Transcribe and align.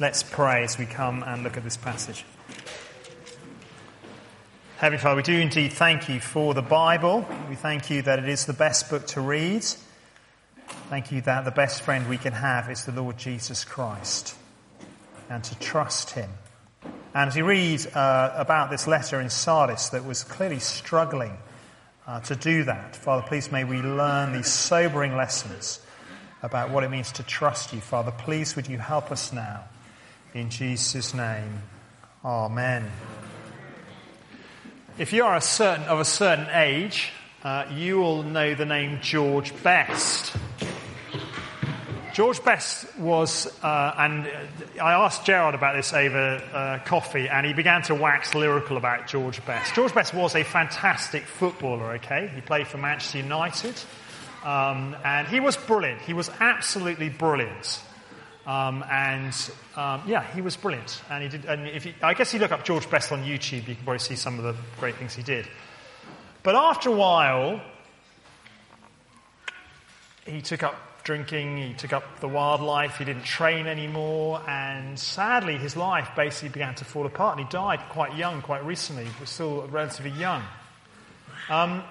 Let's 0.00 0.22
pray 0.22 0.62
as 0.62 0.78
we 0.78 0.86
come 0.86 1.24
and 1.24 1.42
look 1.42 1.56
at 1.56 1.64
this 1.64 1.76
passage. 1.76 2.24
Heavenly 4.76 5.02
Father, 5.02 5.16
we 5.16 5.22
do 5.24 5.36
indeed 5.36 5.72
thank 5.72 6.08
you 6.08 6.20
for 6.20 6.54
the 6.54 6.62
Bible. 6.62 7.26
We 7.50 7.56
thank 7.56 7.90
you 7.90 8.02
that 8.02 8.20
it 8.20 8.28
is 8.28 8.46
the 8.46 8.52
best 8.52 8.90
book 8.90 9.08
to 9.08 9.20
read. 9.20 9.64
Thank 10.88 11.10
you 11.10 11.20
that 11.22 11.44
the 11.44 11.50
best 11.50 11.82
friend 11.82 12.08
we 12.08 12.16
can 12.16 12.32
have 12.32 12.70
is 12.70 12.84
the 12.84 12.92
Lord 12.92 13.18
Jesus 13.18 13.64
Christ 13.64 14.36
and 15.28 15.42
to 15.42 15.58
trust 15.58 16.10
him. 16.10 16.30
And 17.12 17.26
as 17.30 17.34
we 17.34 17.42
read 17.42 17.84
uh, 17.92 18.34
about 18.36 18.70
this 18.70 18.86
letter 18.86 19.20
in 19.20 19.30
Sardis 19.30 19.88
that 19.88 20.04
was 20.04 20.22
clearly 20.22 20.60
struggling 20.60 21.36
uh, 22.06 22.20
to 22.20 22.36
do 22.36 22.62
that, 22.62 22.94
Father, 22.94 23.26
please 23.26 23.50
may 23.50 23.64
we 23.64 23.82
learn 23.82 24.32
these 24.32 24.46
sobering 24.46 25.16
lessons 25.16 25.80
about 26.40 26.70
what 26.70 26.84
it 26.84 26.88
means 26.88 27.10
to 27.12 27.24
trust 27.24 27.72
you. 27.72 27.80
Father, 27.80 28.12
please 28.12 28.54
would 28.54 28.68
you 28.68 28.78
help 28.78 29.10
us 29.10 29.32
now? 29.32 29.64
In 30.34 30.50
Jesus' 30.50 31.14
name, 31.14 31.62
Amen. 32.22 32.90
If 34.98 35.12
you 35.14 35.24
are 35.24 35.36
a 35.36 35.40
certain, 35.40 35.84
of 35.84 36.00
a 36.00 36.04
certain 36.04 36.48
age, 36.52 37.10
uh, 37.42 37.64
you 37.72 37.98
will 37.98 38.22
know 38.22 38.54
the 38.54 38.66
name 38.66 38.98
George 39.00 39.54
Best. 39.62 40.36
George 42.12 42.44
Best 42.44 42.98
was, 42.98 43.46
uh, 43.62 43.94
and 43.96 44.30
I 44.82 44.92
asked 44.92 45.24
Gerard 45.24 45.54
about 45.54 45.76
this 45.76 45.94
over 45.94 46.42
uh, 46.52 46.78
coffee, 46.84 47.28
and 47.28 47.46
he 47.46 47.54
began 47.54 47.80
to 47.82 47.94
wax 47.94 48.34
lyrical 48.34 48.76
about 48.76 49.06
George 49.06 49.44
Best. 49.46 49.74
George 49.74 49.94
Best 49.94 50.12
was 50.12 50.34
a 50.34 50.42
fantastic 50.42 51.22
footballer, 51.22 51.92
okay? 51.92 52.30
He 52.34 52.42
played 52.42 52.66
for 52.66 52.76
Manchester 52.76 53.18
United, 53.18 53.76
um, 54.44 54.94
and 55.04 55.26
he 55.26 55.40
was 55.40 55.56
brilliant. 55.56 56.02
He 56.02 56.12
was 56.12 56.28
absolutely 56.40 57.08
brilliant. 57.08 57.80
Um, 58.48 58.82
and 58.90 59.34
um, 59.76 60.02
yeah, 60.06 60.24
he 60.32 60.40
was 60.40 60.56
brilliant. 60.56 61.02
And 61.10 61.22
he 61.22 61.28
did. 61.28 61.44
And 61.44 61.66
if 61.66 61.84
you, 61.84 61.92
I 62.02 62.14
guess 62.14 62.32
you 62.32 62.40
look 62.40 62.50
up 62.50 62.64
George 62.64 62.88
Best 62.88 63.12
on 63.12 63.22
YouTube, 63.22 63.68
you 63.68 63.74
can 63.74 63.84
probably 63.84 63.98
see 63.98 64.16
some 64.16 64.38
of 64.38 64.44
the 64.44 64.54
great 64.80 64.96
things 64.96 65.14
he 65.14 65.22
did. 65.22 65.46
But 66.42 66.54
after 66.54 66.88
a 66.88 66.92
while, 66.92 67.60
he 70.24 70.40
took 70.40 70.62
up 70.62 71.04
drinking, 71.04 71.58
he 71.58 71.74
took 71.74 71.92
up 71.92 72.20
the 72.20 72.28
wildlife, 72.28 72.96
he 72.96 73.04
didn't 73.04 73.24
train 73.24 73.66
anymore, 73.66 74.42
and 74.48 74.98
sadly, 74.98 75.56
his 75.56 75.76
life 75.76 76.08
basically 76.16 76.48
began 76.48 76.74
to 76.76 76.84
fall 76.86 77.04
apart, 77.04 77.36
and 77.36 77.46
he 77.46 77.50
died 77.50 77.80
quite 77.90 78.16
young, 78.16 78.40
quite 78.40 78.64
recently. 78.64 79.06
Was 79.20 79.28
still 79.28 79.66
relatively 79.68 80.12
young. 80.12 80.42
Um, 81.50 81.82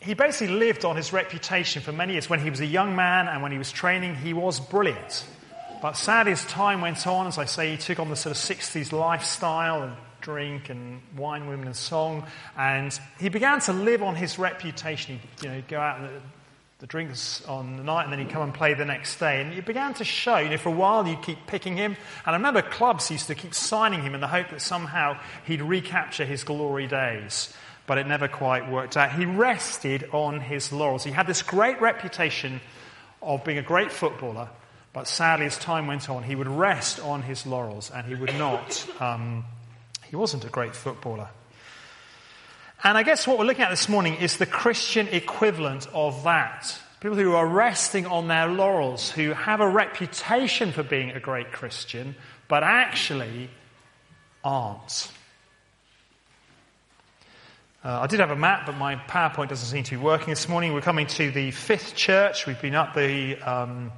he 0.00 0.12
basically 0.12 0.56
lived 0.56 0.84
on 0.84 0.94
his 0.94 1.14
reputation 1.14 1.80
for 1.80 1.92
many 1.92 2.12
years. 2.12 2.28
When 2.28 2.40
he 2.40 2.50
was 2.50 2.60
a 2.60 2.66
young 2.66 2.96
man 2.96 3.28
and 3.28 3.42
when 3.42 3.50
he 3.50 3.56
was 3.56 3.72
training, 3.72 4.14
he 4.14 4.34
was 4.34 4.60
brilliant. 4.60 5.24
But 5.82 5.96
sadly, 5.96 6.32
as 6.32 6.44
time 6.46 6.80
went 6.80 7.06
on, 7.06 7.26
as 7.26 7.38
I 7.38 7.44
say, 7.44 7.70
he 7.70 7.76
took 7.76 7.98
on 7.98 8.08
the 8.08 8.16
sort 8.16 8.36
of 8.36 8.42
60s 8.42 8.92
lifestyle 8.92 9.82
and 9.82 9.96
drink 10.20 10.70
and 10.70 11.00
wine, 11.16 11.46
women, 11.46 11.66
and 11.66 11.76
song, 11.76 12.26
and 12.56 12.98
he 13.20 13.28
began 13.28 13.60
to 13.60 13.72
live 13.72 14.02
on 14.02 14.16
his 14.16 14.38
reputation. 14.38 15.18
He'd 15.18 15.44
you 15.44 15.48
know, 15.50 15.62
go 15.68 15.78
out 15.78 16.00
and 16.00 16.06
uh, 16.08 16.20
the 16.78 16.86
drinks 16.86 17.42
on 17.46 17.78
the 17.78 17.82
night 17.82 18.04
and 18.04 18.12
then 18.12 18.18
he'd 18.18 18.28
come 18.28 18.42
and 18.42 18.52
play 18.52 18.74
the 18.74 18.84
next 18.84 19.18
day. 19.18 19.40
And 19.40 19.54
it 19.54 19.64
began 19.64 19.94
to 19.94 20.04
show, 20.04 20.36
you 20.36 20.50
know, 20.50 20.58
for 20.58 20.68
a 20.68 20.72
while 20.72 21.06
you'd 21.06 21.22
keep 21.22 21.46
picking 21.46 21.74
him. 21.76 21.96
And 22.26 22.34
I 22.34 22.36
remember 22.36 22.60
clubs 22.60 23.10
used 23.10 23.28
to 23.28 23.34
keep 23.34 23.54
signing 23.54 24.02
him 24.02 24.14
in 24.14 24.20
the 24.20 24.26
hope 24.26 24.50
that 24.50 24.60
somehow 24.60 25.18
he'd 25.46 25.62
recapture 25.62 26.26
his 26.26 26.44
glory 26.44 26.86
days. 26.86 27.54
But 27.86 27.96
it 27.96 28.06
never 28.06 28.28
quite 28.28 28.70
worked 28.70 28.96
out. 28.96 29.12
He 29.12 29.24
rested 29.24 30.10
on 30.12 30.40
his 30.40 30.70
laurels. 30.70 31.04
He 31.04 31.12
had 31.12 31.26
this 31.26 31.40
great 31.40 31.80
reputation 31.80 32.60
of 33.22 33.42
being 33.42 33.58
a 33.58 33.62
great 33.62 33.90
footballer, 33.90 34.50
but 34.96 35.06
sadly, 35.06 35.44
as 35.44 35.58
time 35.58 35.86
went 35.86 36.08
on, 36.08 36.22
he 36.22 36.34
would 36.34 36.48
rest 36.48 37.00
on 37.00 37.20
his 37.20 37.44
laurels 37.44 37.90
and 37.90 38.06
he 38.06 38.14
would 38.14 38.34
not, 38.38 38.88
um, 38.98 39.44
he 40.08 40.16
wasn't 40.16 40.42
a 40.46 40.48
great 40.48 40.74
footballer. 40.74 41.28
And 42.82 42.96
I 42.96 43.02
guess 43.02 43.26
what 43.26 43.38
we're 43.38 43.44
looking 43.44 43.64
at 43.64 43.68
this 43.68 43.90
morning 43.90 44.14
is 44.14 44.38
the 44.38 44.46
Christian 44.46 45.06
equivalent 45.08 45.86
of 45.92 46.24
that. 46.24 46.80
People 47.00 47.18
who 47.18 47.34
are 47.34 47.46
resting 47.46 48.06
on 48.06 48.28
their 48.28 48.46
laurels, 48.46 49.10
who 49.10 49.34
have 49.34 49.60
a 49.60 49.68
reputation 49.68 50.72
for 50.72 50.82
being 50.82 51.10
a 51.10 51.20
great 51.20 51.52
Christian, 51.52 52.16
but 52.48 52.62
actually 52.62 53.50
aren't. 54.42 55.12
Uh, 57.84 58.00
I 58.00 58.06
did 58.06 58.20
have 58.20 58.30
a 58.30 58.36
map, 58.36 58.64
but 58.64 58.78
my 58.78 58.96
PowerPoint 58.96 59.50
doesn't 59.50 59.68
seem 59.68 59.84
to 59.84 59.90
be 59.90 60.02
working 60.02 60.30
this 60.30 60.48
morning. 60.48 60.72
We're 60.72 60.80
coming 60.80 61.06
to 61.08 61.30
the 61.30 61.50
fifth 61.50 61.96
church. 61.96 62.46
We've 62.46 62.62
been 62.62 62.74
up 62.74 62.94
the, 62.94 63.36
um, 63.42 63.92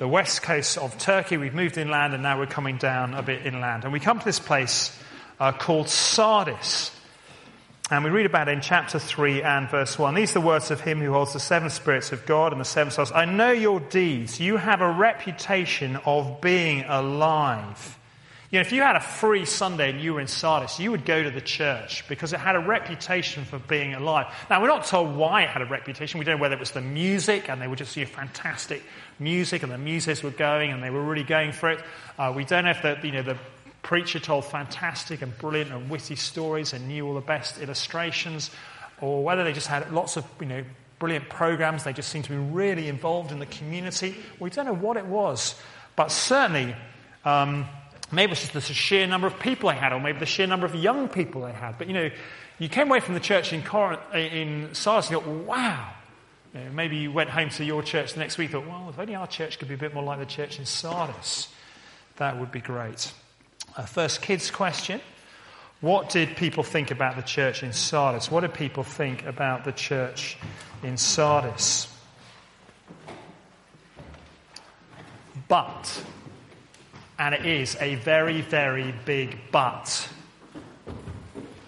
the 0.00 0.08
west 0.08 0.40
coast 0.40 0.78
of 0.78 0.96
Turkey. 0.96 1.36
We've 1.36 1.54
moved 1.54 1.76
inland, 1.76 2.14
and 2.14 2.22
now 2.22 2.38
we're 2.38 2.46
coming 2.46 2.78
down 2.78 3.12
a 3.12 3.22
bit 3.22 3.44
inland. 3.44 3.84
And 3.84 3.92
we 3.92 4.00
come 4.00 4.18
to 4.18 4.24
this 4.24 4.40
place 4.40 4.98
uh, 5.38 5.52
called 5.52 5.90
Sardis. 5.90 6.90
And 7.90 8.02
we 8.02 8.08
read 8.08 8.24
about 8.24 8.48
it 8.48 8.52
in 8.52 8.62
chapter 8.62 8.98
3 8.98 9.42
and 9.42 9.68
verse 9.68 9.98
1. 9.98 10.14
These 10.14 10.30
are 10.30 10.40
the 10.40 10.46
words 10.46 10.70
of 10.70 10.80
him 10.80 11.00
who 11.00 11.12
holds 11.12 11.34
the 11.34 11.40
seven 11.40 11.68
spirits 11.68 12.12
of 12.12 12.24
God 12.24 12.52
and 12.52 12.60
the 12.62 12.64
seven 12.64 12.90
stars. 12.90 13.12
I 13.12 13.26
know 13.26 13.52
your 13.52 13.78
deeds. 13.78 14.40
You 14.40 14.56
have 14.56 14.80
a 14.80 14.90
reputation 14.90 15.96
of 16.06 16.40
being 16.40 16.84
alive. 16.88 17.98
You 18.50 18.58
know, 18.58 18.62
if 18.62 18.72
you 18.72 18.82
had 18.82 18.96
a 18.96 19.00
free 19.00 19.44
Sunday 19.44 19.90
and 19.90 20.00
you 20.00 20.14
were 20.14 20.20
in 20.20 20.26
Sardis, 20.26 20.80
you 20.80 20.90
would 20.90 21.04
go 21.04 21.22
to 21.22 21.30
the 21.30 21.40
church 21.40 22.06
because 22.08 22.32
it 22.32 22.40
had 22.40 22.56
a 22.56 22.58
reputation 22.58 23.44
for 23.44 23.60
being 23.60 23.94
alive. 23.94 24.26
Now, 24.50 24.60
we're 24.60 24.66
not 24.66 24.86
told 24.86 25.14
why 25.14 25.42
it 25.42 25.50
had 25.50 25.62
a 25.62 25.66
reputation. 25.66 26.18
We 26.18 26.24
don't 26.24 26.36
know 26.36 26.42
whether 26.42 26.56
it 26.56 26.60
was 26.60 26.72
the 26.72 26.80
music 26.80 27.48
and 27.48 27.62
they 27.62 27.68
were 27.68 27.76
just 27.76 27.92
see 27.92 28.04
fantastic 28.04 28.82
music 29.20 29.62
and 29.62 29.70
the 29.70 29.78
muses 29.78 30.24
were 30.24 30.32
going 30.32 30.72
and 30.72 30.82
they 30.82 30.90
were 30.90 31.04
really 31.04 31.22
going 31.22 31.52
for 31.52 31.70
it. 31.70 31.80
Uh, 32.18 32.32
we 32.34 32.44
don't 32.44 32.64
know 32.64 32.70
if 32.70 32.82
the, 32.82 32.98
you 33.04 33.12
know, 33.12 33.22
the 33.22 33.38
preacher 33.82 34.18
told 34.18 34.44
fantastic 34.44 35.22
and 35.22 35.36
brilliant 35.38 35.70
and 35.70 35.88
witty 35.88 36.16
stories 36.16 36.72
and 36.72 36.88
knew 36.88 37.06
all 37.06 37.14
the 37.14 37.20
best 37.20 37.60
illustrations, 37.60 38.50
or 39.00 39.22
whether 39.22 39.44
they 39.44 39.52
just 39.52 39.68
had 39.68 39.92
lots 39.92 40.16
of 40.16 40.24
you 40.40 40.46
know, 40.46 40.64
brilliant 40.98 41.28
programs, 41.28 41.84
they 41.84 41.92
just 41.92 42.08
seemed 42.08 42.24
to 42.24 42.32
be 42.32 42.36
really 42.36 42.88
involved 42.88 43.30
in 43.30 43.38
the 43.38 43.46
community. 43.46 44.16
We 44.40 44.50
don't 44.50 44.66
know 44.66 44.74
what 44.74 44.96
it 44.96 45.06
was, 45.06 45.54
but 45.94 46.10
certainly 46.10 46.74
um, 47.24 47.66
maybe 48.12 48.32
it's 48.32 48.40
just 48.40 48.52
the 48.52 48.60
sheer 48.60 49.06
number 49.06 49.26
of 49.26 49.38
people 49.38 49.70
they 49.70 49.76
had, 49.76 49.92
or 49.92 50.00
maybe 50.00 50.18
the 50.18 50.26
sheer 50.26 50.46
number 50.46 50.66
of 50.66 50.74
young 50.74 51.08
people 51.08 51.42
they 51.42 51.52
had. 51.52 51.78
But 51.78 51.86
you 51.88 51.94
know, 51.94 52.10
you 52.58 52.68
came 52.68 52.88
away 52.88 53.00
from 53.00 53.14
the 53.14 53.20
church 53.20 53.52
in, 53.52 53.62
Corinth, 53.62 54.00
eh, 54.12 54.18
in 54.18 54.74
Sardis 54.74 55.10
and 55.10 55.20
thought, 55.20 55.26
wow. 55.26 55.88
You 56.54 56.60
know, 56.60 56.70
maybe 56.70 56.96
you 56.96 57.12
went 57.12 57.30
home 57.30 57.48
to 57.50 57.64
your 57.64 57.82
church 57.82 58.14
the 58.14 58.20
next 58.20 58.36
week 58.36 58.52
and 58.52 58.64
thought, 58.64 58.68
well, 58.68 58.90
if 58.90 58.98
only 58.98 59.14
our 59.14 59.26
church 59.26 59.58
could 59.58 59.68
be 59.68 59.74
a 59.74 59.78
bit 59.78 59.94
more 59.94 60.02
like 60.02 60.18
the 60.18 60.26
church 60.26 60.58
in 60.58 60.66
Sardis, 60.66 61.48
that 62.16 62.38
would 62.38 62.50
be 62.50 62.60
great. 62.60 63.12
A 63.76 63.86
first 63.86 64.20
kids 64.20 64.50
question. 64.50 65.00
What 65.80 66.10
did 66.10 66.36
people 66.36 66.62
think 66.62 66.90
about 66.90 67.16
the 67.16 67.22
church 67.22 67.62
in 67.62 67.72
Sardis? 67.72 68.30
What 68.30 68.40
did 68.40 68.52
people 68.52 68.82
think 68.82 69.24
about 69.24 69.64
the 69.64 69.72
church 69.72 70.36
in 70.82 70.98
Sardis? 70.98 71.88
But, 75.48 76.04
and 77.20 77.34
it 77.34 77.44
is 77.44 77.76
a 77.80 77.96
very, 77.96 78.40
very 78.40 78.94
big 79.04 79.38
but. 79.52 80.08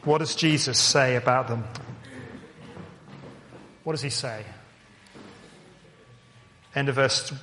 What 0.02 0.18
does 0.18 0.34
Jesus 0.34 0.78
say 0.78 1.16
about 1.16 1.46
them? 1.46 1.62
What 3.84 3.92
does 3.92 4.00
he 4.00 4.08
say? 4.08 4.46
End 6.74 6.88
of 6.88 6.94
verse 6.94 7.34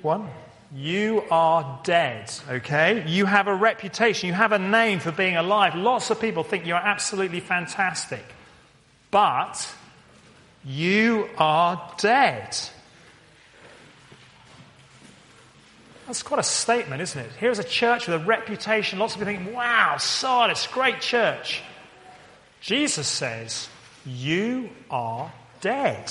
1. 0.00 0.26
You 0.74 1.22
are 1.30 1.80
dead, 1.84 2.32
okay? 2.48 3.04
You 3.06 3.26
have 3.26 3.46
a 3.46 3.54
reputation, 3.54 4.28
you 4.28 4.34
have 4.34 4.52
a 4.52 4.58
name 4.58 4.98
for 4.98 5.12
being 5.12 5.36
alive. 5.36 5.74
Lots 5.74 6.08
of 6.08 6.18
people 6.18 6.44
think 6.44 6.64
you're 6.64 6.76
absolutely 6.76 7.40
fantastic. 7.40 8.24
But 9.10 9.70
you 10.64 11.28
are 11.36 11.92
dead. 11.98 12.56
That's 16.08 16.22
quite 16.22 16.40
a 16.40 16.42
statement, 16.42 17.02
isn't 17.02 17.20
it? 17.20 17.30
Here's 17.38 17.58
a 17.58 17.64
church 17.64 18.06
with 18.06 18.18
a 18.18 18.24
reputation. 18.24 18.98
Lots 18.98 19.14
of 19.14 19.20
people 19.20 19.34
think, 19.34 19.54
wow, 19.54 19.98
Sardis, 19.98 20.66
great 20.68 21.02
church. 21.02 21.62
Jesus 22.62 23.06
says, 23.06 23.68
You 24.06 24.70
are 24.90 25.30
dead. 25.60 26.10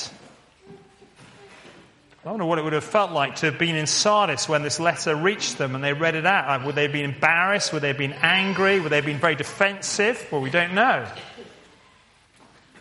I 2.23 2.29
wonder 2.29 2.45
what 2.45 2.59
it 2.59 2.63
would 2.63 2.73
have 2.73 2.83
felt 2.83 3.11
like 3.11 3.37
to 3.37 3.47
have 3.47 3.57
been 3.57 3.75
in 3.75 3.87
Sardis 3.87 4.47
when 4.47 4.61
this 4.61 4.79
letter 4.79 5.15
reached 5.15 5.57
them 5.57 5.73
and 5.73 5.83
they 5.83 5.93
read 5.93 6.13
it 6.13 6.27
out. 6.27 6.63
Would 6.63 6.75
they 6.75 6.83
have 6.83 6.91
been 6.91 7.05
embarrassed? 7.05 7.73
Would 7.73 7.81
they 7.81 7.87
have 7.87 7.97
been 7.97 8.13
angry? 8.13 8.79
Would 8.79 8.91
they 8.91 8.97
have 8.97 9.05
been 9.05 9.17
very 9.17 9.35
defensive? 9.35 10.27
Well, 10.31 10.41
we 10.41 10.51
don't 10.51 10.75
know. 10.75 11.07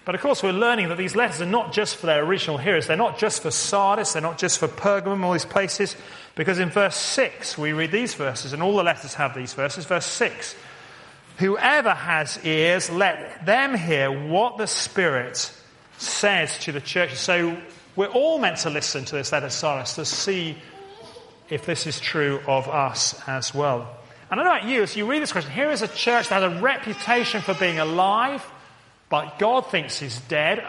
But 0.04 0.14
of 0.14 0.20
course, 0.20 0.42
we're 0.42 0.52
learning 0.52 0.90
that 0.90 0.98
these 0.98 1.16
letters 1.16 1.40
are 1.40 1.46
not 1.46 1.72
just 1.72 1.96
for 1.96 2.06
their 2.06 2.22
original 2.24 2.58
hearers. 2.58 2.86
They're 2.86 2.96
not 2.96 3.18
just 3.18 3.42
for 3.42 3.50
Sardis. 3.50 4.12
They're 4.12 4.22
not 4.22 4.38
just 4.38 4.58
for 4.58 4.68
Pergamum, 4.68 5.24
all 5.24 5.32
these 5.32 5.44
places. 5.44 5.96
Because 6.36 6.58
in 6.58 6.68
verse 6.70 6.96
6, 6.96 7.58
we 7.58 7.72
read 7.72 7.90
these 7.90 8.14
verses, 8.14 8.52
and 8.52 8.62
all 8.62 8.76
the 8.76 8.84
letters 8.84 9.14
have 9.14 9.34
these 9.34 9.54
verses. 9.54 9.84
Verse 9.86 10.06
6 10.06 10.54
Whoever 11.38 11.90
has 11.90 12.38
ears, 12.44 12.88
let 12.88 13.44
them 13.44 13.74
hear 13.74 14.10
what 14.10 14.56
the 14.56 14.66
Spirit 14.66 15.52
says 15.98 16.56
to 16.60 16.72
the 16.72 16.80
church. 16.80 17.14
So 17.14 17.60
we're 17.94 18.06
all 18.06 18.38
meant 18.38 18.58
to 18.58 18.70
listen 18.70 19.04
to 19.06 19.16
this 19.16 19.32
letter, 19.32 19.50
Sardis, 19.50 19.94
to 19.94 20.04
see 20.04 20.56
if 21.48 21.66
this 21.66 21.86
is 21.86 22.00
true 22.00 22.40
of 22.46 22.68
us 22.68 23.20
as 23.26 23.54
well. 23.54 23.88
And 24.30 24.40
I 24.40 24.44
know 24.44 24.50
about 24.50 24.68
you, 24.68 24.82
as 24.82 24.96
you 24.96 25.10
read 25.10 25.22
this 25.22 25.32
question, 25.32 25.52
here 25.52 25.70
is 25.70 25.82
a 25.82 25.88
church 25.88 26.28
that 26.28 26.42
has 26.42 26.52
a 26.52 26.60
reputation 26.60 27.40
for 27.42 27.54
being 27.54 27.78
alive, 27.78 28.44
but 29.08 29.38
God 29.38 29.70
thinks 29.70 30.02
is 30.02 30.18
dead. 30.22 30.64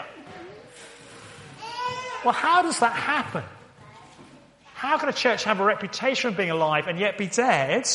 Well, 2.24 2.34
how 2.34 2.62
does 2.62 2.80
that 2.80 2.94
happen? 2.94 3.44
How 4.77 5.00
can 5.00 5.09
a 5.09 5.13
church 5.13 5.44
have 5.45 5.59
a 5.59 5.63
reputation 5.63 6.27
of 6.27 6.38
being 6.38 6.51
alive 6.51 6.88
and 6.88 7.00
yet 7.00 7.18
be 7.18 7.25
dead? 7.25 7.89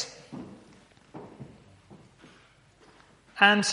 And 3.39 3.65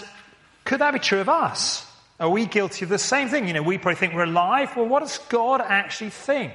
could 0.64 0.80
that 0.82 0.94
be 0.94 1.00
true 1.00 1.20
of 1.20 1.28
us? 1.28 1.88
Are 2.20 2.30
we 2.30 2.46
guilty 2.46 2.86
of 2.86 2.90
the 2.90 3.00
same 3.00 3.28
thing? 3.28 3.48
You 3.48 3.54
know, 3.54 3.64
we 3.64 3.80
probably 3.80 3.96
think 3.96 4.14
we're 4.14 4.26
alive. 4.26 4.76
Well, 4.76 4.86
what 4.86 5.00
does 5.00 5.18
God 5.28 5.60
actually 5.60 6.12
think? 6.12 6.54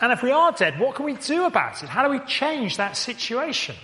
And 0.00 0.10
if 0.10 0.24
we 0.24 0.32
are 0.32 0.50
dead, 0.50 0.80
what 0.80 0.96
can 0.96 1.04
we 1.04 1.14
do 1.14 1.44
about 1.44 1.80
it? 1.84 1.88
How 1.88 2.02
do 2.02 2.10
we 2.10 2.18
change 2.26 2.78
that 2.78 2.96
situation? 2.96 3.76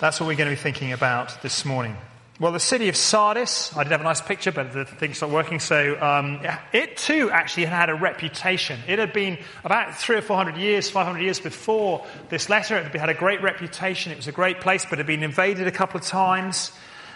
That's 0.00 0.18
what 0.18 0.26
we're 0.26 0.34
going 0.34 0.50
to 0.50 0.56
be 0.56 0.60
thinking 0.60 0.92
about 0.92 1.42
this 1.42 1.64
morning. 1.64 1.96
Well, 2.40 2.50
the 2.50 2.60
city 2.60 2.88
of 2.88 2.96
Sardis, 2.96 3.76
I 3.76 3.84
did 3.84 3.92
have 3.92 4.00
a 4.00 4.04
nice 4.04 4.22
picture, 4.22 4.50
but 4.50 4.72
the 4.72 4.84
thing's 4.86 5.20
not 5.20 5.30
working. 5.30 5.60
So 5.60 6.00
um, 6.00 6.40
it 6.72 6.96
too 6.96 7.30
actually 7.30 7.66
had 7.66 7.90
a 7.90 7.94
reputation. 7.94 8.80
It 8.88 8.98
had 8.98 9.12
been 9.12 9.38
about 9.64 9.94
three 9.96 10.16
or 10.16 10.22
four 10.22 10.36
hundred 10.36 10.56
years, 10.56 10.90
five 10.90 11.06
hundred 11.06 11.22
years 11.22 11.38
before 11.38 12.04
this 12.30 12.48
letter. 12.48 12.78
It 12.78 12.92
had 12.94 13.10
a 13.10 13.14
great 13.14 13.42
reputation. 13.42 14.12
It 14.12 14.16
was 14.16 14.28
a 14.28 14.32
great 14.32 14.60
place, 14.60 14.84
but 14.84 14.94
it 14.94 15.02
had 15.02 15.06
been 15.06 15.22
invaded 15.22 15.68
a 15.68 15.70
couple 15.70 16.00
of 16.00 16.06
times, 16.06 16.72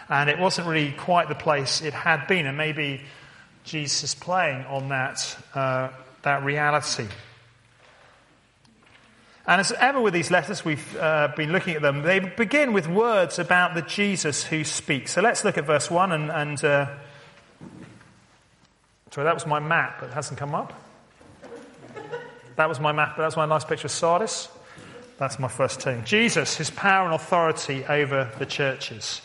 and 0.08 0.28
it 0.28 0.38
wasn't 0.38 0.68
really 0.68 0.92
quite 0.92 1.28
the 1.28 1.34
place 1.34 1.80
it 1.80 1.94
had 1.94 2.26
been. 2.26 2.46
And 2.46 2.56
maybe 2.56 3.00
Jesus 3.64 4.04
is 4.04 4.14
playing 4.14 4.66
on 4.66 4.90
that 4.90 5.36
uh, 5.54 5.88
that 6.22 6.44
reality. 6.44 7.08
And 9.46 9.60
as 9.60 9.70
ever 9.72 10.00
with 10.00 10.12
these 10.12 10.30
letters, 10.30 10.64
we've 10.64 10.96
uh, 10.96 11.28
been 11.36 11.52
looking 11.52 11.76
at 11.76 11.82
them, 11.82 12.02
they 12.02 12.18
begin 12.18 12.72
with 12.72 12.88
words 12.88 13.38
about 13.38 13.74
the 13.74 13.82
Jesus 13.82 14.44
who 14.44 14.64
speaks. 14.64 15.12
So 15.12 15.20
let's 15.20 15.44
look 15.44 15.56
at 15.56 15.64
verse 15.64 15.90
1 15.90 16.12
and. 16.12 16.30
and 16.30 16.64
uh, 16.64 16.86
sorry, 19.10 19.24
that 19.24 19.34
was 19.34 19.46
my 19.46 19.60
map, 19.60 19.98
but 20.00 20.10
it 20.10 20.14
hasn't 20.14 20.38
come 20.38 20.54
up. 20.54 20.72
That 22.56 22.68
was 22.68 22.80
my 22.80 22.92
map, 22.92 23.14
but 23.16 23.22
that's 23.22 23.36
my 23.36 23.46
nice 23.46 23.64
picture 23.64 23.86
of 23.86 23.92
Sardis. 23.92 24.48
That's 25.18 25.38
my 25.38 25.48
first 25.48 25.80
team. 25.80 26.02
Jesus, 26.04 26.56
his 26.56 26.70
power 26.70 27.06
and 27.06 27.14
authority 27.14 27.84
over 27.86 28.30
the 28.38 28.46
churches. 28.46 29.22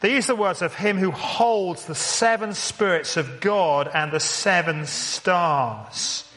These 0.00 0.28
are 0.28 0.34
the 0.34 0.40
words 0.40 0.60
of 0.60 0.74
him 0.74 0.98
who 0.98 1.10
holds 1.10 1.86
the 1.86 1.94
seven 1.94 2.52
spirits 2.54 3.16
of 3.16 3.40
God 3.40 3.88
and 3.92 4.12
the 4.12 4.20
seven 4.20 4.86
stars. 4.86 6.28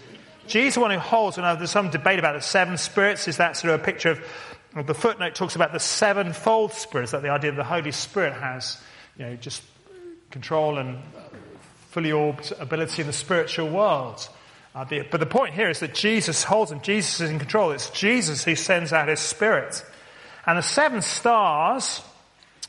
Jesus, 0.47 0.75
the 0.75 0.81
one 0.81 0.91
who 0.91 0.99
holds, 0.99 1.38
and 1.38 1.59
there's 1.59 1.71
some 1.71 1.89
debate 1.89 2.19
about 2.19 2.35
the 2.35 2.41
seven 2.41 2.77
spirits. 2.77 3.27
Is 3.27 3.38
that 3.38 3.57
sort 3.57 3.73
of 3.73 3.81
a 3.81 3.83
picture 3.83 4.11
of, 4.11 4.85
the 4.85 4.94
footnote 4.94 5.35
talks 5.35 5.55
about 5.55 5.73
the 5.73 5.79
sevenfold 5.79 6.73
spirits, 6.73 7.11
that 7.11 7.21
the 7.21 7.29
idea 7.29 7.51
that 7.51 7.57
the 7.57 7.63
Holy 7.63 7.91
Spirit 7.91 8.33
has, 8.33 8.81
you 9.17 9.25
know, 9.25 9.35
just 9.35 9.63
control 10.31 10.77
and 10.77 10.99
fully 11.89 12.11
orbed 12.11 12.53
ability 12.59 13.01
in 13.01 13.07
the 13.07 13.13
spiritual 13.13 13.69
world. 13.69 14.27
Uh, 14.75 14.85
but 15.09 15.19
the 15.19 15.25
point 15.25 15.55
here 15.55 15.69
is 15.69 15.79
that 15.79 15.95
Jesus 15.95 16.44
holds 16.44 16.69
them. 16.69 16.81
Jesus 16.81 17.21
is 17.21 17.31
in 17.31 17.39
control. 17.39 17.71
It's 17.71 17.89
Jesus 17.89 18.43
who 18.43 18.55
sends 18.55 18.93
out 18.93 19.07
his 19.07 19.19
spirit. 19.19 19.83
And 20.45 20.57
the 20.57 20.63
seven 20.63 21.01
stars 21.01 22.01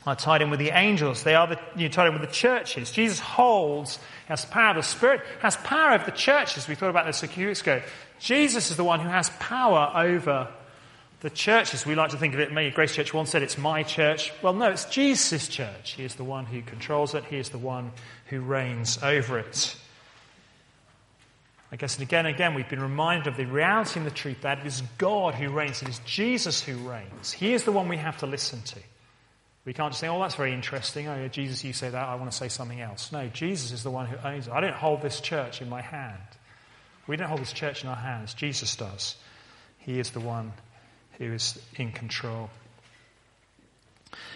are 0.09 0.15
tied 0.15 0.41
in 0.41 0.49
with 0.49 0.59
the 0.59 0.71
angels. 0.71 1.23
They 1.23 1.35
are 1.35 1.47
the, 1.47 1.59
you 1.75 1.87
know, 1.87 1.93
tied 1.93 2.07
in 2.07 2.13
with 2.13 2.27
the 2.27 2.33
churches. 2.33 2.91
Jesus 2.91 3.19
holds 3.19 3.99
has 4.27 4.45
power. 4.45 4.73
The 4.73 4.83
Spirit 4.83 5.21
has 5.41 5.55
power 5.57 5.93
over 5.93 6.05
the 6.05 6.11
churches. 6.11 6.67
We 6.67 6.75
thought 6.75 6.89
about 6.89 7.05
this 7.05 7.23
a 7.23 7.27
few 7.27 7.47
weeks 7.47 7.61
ago. 7.61 7.81
Jesus 8.19 8.71
is 8.71 8.77
the 8.77 8.83
one 8.83 8.99
who 8.99 9.09
has 9.09 9.29
power 9.39 9.91
over 9.95 10.49
the 11.21 11.29
churches. 11.29 11.85
We 11.85 11.95
like 11.95 12.11
to 12.11 12.17
think 12.17 12.33
of 12.33 12.39
it, 12.39 12.51
maybe 12.51 12.73
Grace 12.73 12.95
Church 12.95 13.13
once 13.13 13.29
said 13.29 13.43
it's 13.43 13.57
my 13.57 13.83
church. 13.83 14.31
Well, 14.41 14.53
no, 14.53 14.69
it's 14.69 14.85
Jesus' 14.85 15.47
church. 15.47 15.91
He 15.91 16.03
is 16.03 16.15
the 16.15 16.23
one 16.23 16.45
who 16.45 16.61
controls 16.61 17.13
it, 17.13 17.25
He 17.25 17.37
is 17.37 17.49
the 17.49 17.57
one 17.57 17.91
who 18.27 18.41
reigns 18.41 18.99
over 19.03 19.39
it. 19.39 19.75
I 21.71 21.75
guess 21.75 21.95
and 21.95 22.03
again 22.03 22.25
and 22.25 22.33
again 22.33 22.55
we've 22.55 22.69
been 22.69 22.81
reminded 22.81 23.27
of 23.27 23.37
the 23.37 23.45
reality 23.45 23.99
and 23.99 24.07
the 24.07 24.11
truth 24.11 24.41
that 24.41 24.59
it 24.59 24.65
is 24.65 24.81
God 24.97 25.35
who 25.35 25.49
reigns, 25.49 25.83
it 25.83 25.89
is 25.89 25.99
Jesus 26.05 26.63
who 26.63 26.77
reigns. 26.77 27.31
He 27.31 27.53
is 27.53 27.63
the 27.63 27.71
one 27.71 27.87
we 27.87 27.97
have 27.97 28.17
to 28.19 28.25
listen 28.25 28.61
to. 28.63 28.79
We 29.69 29.73
can't 29.73 29.91
just 29.91 30.01
say, 30.01 30.07
oh, 30.07 30.19
that's 30.19 30.33
very 30.33 30.51
interesting. 30.51 31.07
Oh, 31.07 31.27
Jesus, 31.27 31.63
you 31.63 31.73
say 31.73 31.91
that. 31.91 32.09
I 32.09 32.15
want 32.15 32.31
to 32.31 32.35
say 32.35 32.47
something 32.47 32.81
else. 32.81 33.11
No, 33.11 33.27
Jesus 33.27 33.71
is 33.71 33.83
the 33.83 33.91
one 33.91 34.07
who 34.07 34.17
owns 34.27 34.47
it. 34.47 34.51
I 34.51 34.61
don't 34.61 34.73
hold 34.73 35.03
this 35.03 35.21
church 35.21 35.61
in 35.61 35.69
my 35.69 35.79
hand. 35.79 36.17
We 37.05 37.17
don't 37.17 37.27
hold 37.27 37.41
this 37.41 37.53
church 37.53 37.83
in 37.83 37.89
our 37.91 37.95
hands. 37.95 38.33
Jesus 38.33 38.75
does. 38.75 39.15
He 39.77 39.99
is 39.99 40.09
the 40.09 40.21
one 40.21 40.53
who 41.19 41.33
is 41.33 41.61
in 41.75 41.91
control. 41.91 42.49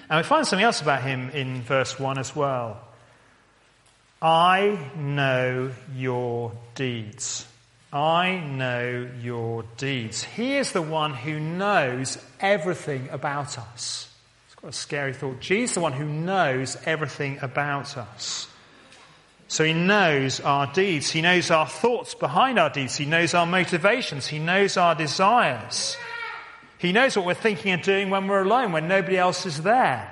And 0.08 0.20
we 0.20 0.24
find 0.24 0.46
something 0.46 0.64
else 0.64 0.84
about 0.84 1.02
him 1.02 1.32
in 1.32 1.64
verse 1.64 2.00
1 2.00 2.20
as 2.20 2.36
well. 2.36 2.80
I 4.22 4.78
know 4.96 5.72
your 5.96 6.52
deeds. 6.76 7.48
I 7.92 8.36
know 8.38 9.10
your 9.20 9.64
deeds. 9.78 10.24
He 10.24 10.58
is 10.58 10.74
the 10.74 10.84
one 10.84 11.16
who 11.16 11.40
knows 11.40 12.24
everything 12.40 13.10
about 13.10 13.58
us. 13.58 14.13
What 14.64 14.70
a 14.70 14.78
scary 14.78 15.12
thought. 15.12 15.42
Jesus 15.42 15.76
the 15.76 15.82
one 15.82 15.92
who 15.92 16.06
knows 16.06 16.78
everything 16.86 17.38
about 17.42 17.98
us. 17.98 18.48
So 19.50 19.66
he 19.66 19.74
knows 19.74 20.40
our 20.40 20.72
deeds. 20.72 21.12
He 21.12 21.22
knows 21.22 21.52
our 21.52 21.68
thoughts 21.68 22.16
behind 22.16 22.58
our 22.58 22.70
deeds. 22.70 22.96
He 22.96 23.04
knows 23.04 23.34
our 23.34 23.46
motivations. 23.46 24.26
He 24.26 24.40
knows 24.40 24.78
our 24.78 24.96
desires. 24.96 25.98
He 26.78 26.94
knows 26.94 27.18
what 27.18 27.26
we're 27.26 27.34
thinking 27.34 27.74
and 27.74 27.82
doing 27.82 28.10
when 28.10 28.30
we're 28.30 28.44
alone, 28.44 28.72
when 28.72 28.88
nobody 28.88 29.18
else 29.18 29.46
is 29.46 29.64
there. 29.64 30.10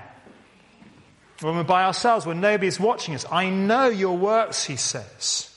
When 1.40 1.56
we're 1.56 1.64
by 1.64 1.86
ourselves, 1.86 2.26
when 2.26 2.42
nobody's 2.42 2.78
watching 2.78 3.16
us. 3.16 3.26
I 3.32 3.50
know 3.50 3.88
your 3.88 4.18
works, 4.18 4.66
he 4.66 4.76
says. 4.76 5.50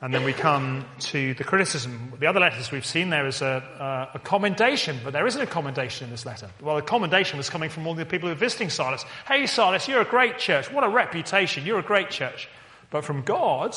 And 0.00 0.12
then 0.12 0.24
we 0.24 0.32
come 0.32 0.84
to 0.98 1.34
the 1.34 1.44
criticism. 1.44 2.12
The 2.18 2.26
other 2.26 2.40
letters 2.40 2.70
we've 2.70 2.84
seen 2.84 3.10
there 3.10 3.26
is 3.26 3.40
a, 3.40 4.10
a, 4.12 4.16
a, 4.16 4.18
commendation, 4.18 4.98
but 5.02 5.12
there 5.12 5.26
isn't 5.26 5.40
a 5.40 5.46
commendation 5.46 6.06
in 6.06 6.10
this 6.10 6.26
letter. 6.26 6.50
Well, 6.60 6.76
the 6.76 6.82
commendation 6.82 7.38
was 7.38 7.48
coming 7.48 7.70
from 7.70 7.86
all 7.86 7.94
the 7.94 8.04
people 8.04 8.28
who 8.28 8.34
are 8.34 8.38
visiting 8.38 8.70
Sardis. 8.70 9.04
Hey, 9.26 9.46
Sardis, 9.46 9.88
you're 9.88 10.02
a 10.02 10.04
great 10.04 10.38
church. 10.38 10.70
What 10.70 10.84
a 10.84 10.88
reputation. 10.88 11.64
You're 11.64 11.78
a 11.78 11.82
great 11.82 12.10
church. 12.10 12.48
But 12.90 13.04
from 13.04 13.22
God, 13.22 13.76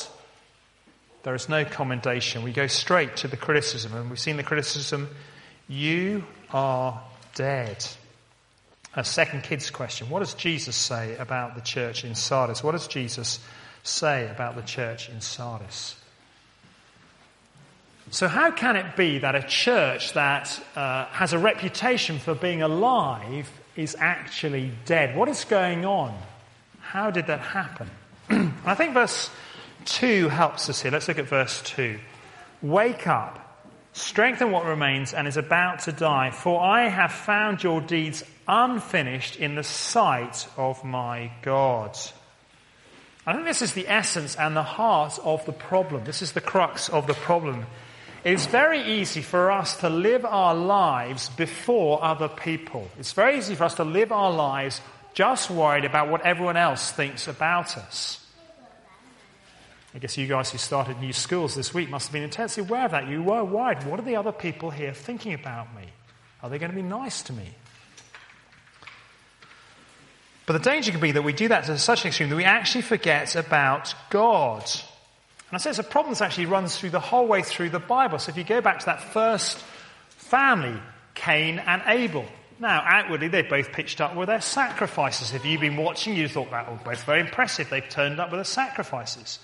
there 1.23 1.35
is 1.35 1.49
no 1.49 1.65
commendation. 1.65 2.43
We 2.43 2.51
go 2.51 2.67
straight 2.67 3.17
to 3.17 3.27
the 3.27 3.37
criticism, 3.37 3.93
and 3.93 4.09
we've 4.09 4.19
seen 4.19 4.37
the 4.37 4.43
criticism 4.43 5.09
you 5.67 6.23
are 6.51 7.03
dead. 7.35 7.85
A 8.95 9.03
second 9.03 9.43
kids 9.43 9.69
question. 9.69 10.09
What 10.09 10.19
does 10.19 10.33
Jesus 10.33 10.75
say 10.75 11.17
about 11.17 11.55
the 11.55 11.61
church 11.61 12.05
in 12.05 12.15
Sardis? 12.15 12.63
What 12.63 12.71
does 12.71 12.87
Jesus 12.87 13.39
say 13.83 14.29
about 14.29 14.55
the 14.55 14.61
church 14.61 15.09
in 15.09 15.19
Sardis? 15.19 15.96
So, 18.09 18.29
how 18.29 18.51
can 18.51 18.77
it 18.77 18.95
be 18.95 19.19
that 19.19 19.35
a 19.35 19.43
church 19.43 20.13
that 20.13 20.61
uh, 20.75 21.05
has 21.07 21.33
a 21.33 21.39
reputation 21.39 22.19
for 22.19 22.33
being 22.33 22.61
alive 22.61 23.49
is 23.75 23.97
actually 23.99 24.71
dead? 24.85 25.15
What 25.15 25.27
is 25.27 25.43
going 25.43 25.85
on? 25.85 26.17
How 26.79 27.11
did 27.11 27.27
that 27.27 27.41
happen? 27.41 27.89
I 28.65 28.75
think 28.75 28.93
verse 28.93 29.29
2 29.85 30.29
helps 30.29 30.69
us 30.69 30.81
here. 30.81 30.91
Let's 30.91 31.09
look 31.09 31.19
at 31.19 31.27
verse 31.27 31.61
2. 31.63 31.99
Wake 32.61 33.07
up, 33.07 33.67
strengthen 33.91 34.51
what 34.51 34.65
remains 34.65 35.13
and 35.13 35.27
is 35.27 35.35
about 35.35 35.79
to 35.79 35.91
die, 35.91 36.31
for 36.31 36.61
I 36.61 36.87
have 36.87 37.11
found 37.11 37.61
your 37.61 37.81
deeds 37.81 38.23
unfinished 38.47 39.35
in 39.35 39.55
the 39.55 39.63
sight 39.63 40.47
of 40.55 40.81
my 40.85 41.29
God. 41.41 41.97
I 43.25 43.33
think 43.33 43.45
this 43.45 43.61
is 43.61 43.73
the 43.73 43.89
essence 43.89 44.37
and 44.37 44.55
the 44.55 44.63
heart 44.63 45.19
of 45.21 45.45
the 45.45 45.51
problem. 45.51 46.05
This 46.05 46.21
is 46.21 46.31
the 46.31 46.39
crux 46.39 46.87
of 46.87 47.05
the 47.05 47.13
problem 47.13 47.65
it's 48.27 48.45
very 48.45 48.81
easy 48.99 49.21
for 49.21 49.49
us 49.51 49.77
to 49.77 49.89
live 49.89 50.25
our 50.25 50.53
lives 50.53 51.29
before 51.29 52.03
other 52.03 52.27
people. 52.27 52.89
It's 52.99 53.13
very 53.13 53.37
easy 53.37 53.55
for 53.55 53.63
us 53.63 53.75
to 53.75 53.85
live 53.85 54.11
our 54.11 54.31
lives 54.31 54.81
just 55.13 55.49
worried 55.49 55.85
about 55.85 56.09
what 56.09 56.25
everyone 56.25 56.57
else 56.57 56.91
thinks 56.91 57.29
about 57.29 57.77
us. 57.77 58.23
I 59.95 59.99
guess 59.99 60.17
you 60.17 60.27
guys 60.27 60.51
who 60.51 60.57
started 60.57 60.99
new 60.99 61.13
schools 61.13 61.55
this 61.55 61.73
week 61.73 61.89
must 61.89 62.07
have 62.07 62.13
been 62.13 62.23
intensely 62.23 62.63
aware 62.63 62.85
of 62.85 62.91
that. 62.91 63.07
You 63.07 63.23
were 63.23 63.45
worried. 63.45 63.83
What 63.83 63.97
are 63.99 64.03
the 64.03 64.17
other 64.17 64.33
people 64.33 64.71
here 64.71 64.93
thinking 64.93 65.33
about 65.33 65.73
me? 65.73 65.83
Are 66.43 66.49
they 66.49 66.59
going 66.59 66.71
to 66.71 66.75
be 66.75 66.83
nice 66.83 67.21
to 67.23 67.33
me? 67.33 67.47
But 70.45 70.53
the 70.53 70.69
danger 70.69 70.91
can 70.91 70.99
be 70.99 71.13
that 71.13 71.23
we 71.23 71.33
do 71.33 71.47
that 71.47 71.63
to 71.63 71.77
such 71.77 72.03
an 72.03 72.09
extreme 72.09 72.29
that 72.29 72.35
we 72.35 72.43
actually 72.43 72.81
forget 72.81 73.35
about 73.35 73.95
God. 74.09 74.69
And 75.49 75.55
I 75.55 75.57
say 75.57 75.69
it's 75.69 75.79
a 75.79 75.83
problem 75.83 76.13
that 76.13 76.23
actually 76.23 76.47
runs 76.47 76.77
through 76.77 76.89
the 76.89 76.99
whole 76.99 77.27
way 77.27 77.41
through 77.41 77.69
the 77.69 77.79
Bible. 77.79 78.19
So 78.19 78.31
if 78.31 78.37
you 78.37 78.43
go 78.43 78.61
back 78.61 78.79
to 78.79 78.85
that 78.87 79.01
first 79.01 79.57
family, 80.09 80.77
Cain 81.13 81.59
and 81.59 81.81
Abel, 81.85 82.25
Now, 82.59 82.81
outwardly, 82.83 83.27
they 83.27 83.43
both 83.43 83.71
pitched 83.71 84.01
up 84.01 84.15
with 84.15 84.27
their 84.27 84.41
sacrifices. 84.41 85.33
If 85.33 85.45
you've 85.45 85.61
been 85.61 85.77
watching, 85.77 86.15
you 86.15 86.27
thought 86.27 86.49
that 86.51 86.71
was 86.71 86.79
both 86.83 87.03
very 87.03 87.19
impressive. 87.19 87.69
They've 87.69 87.87
turned 87.87 88.19
up 88.19 88.31
with 88.31 88.39
their 88.39 88.45
sacrifices. 88.45 89.39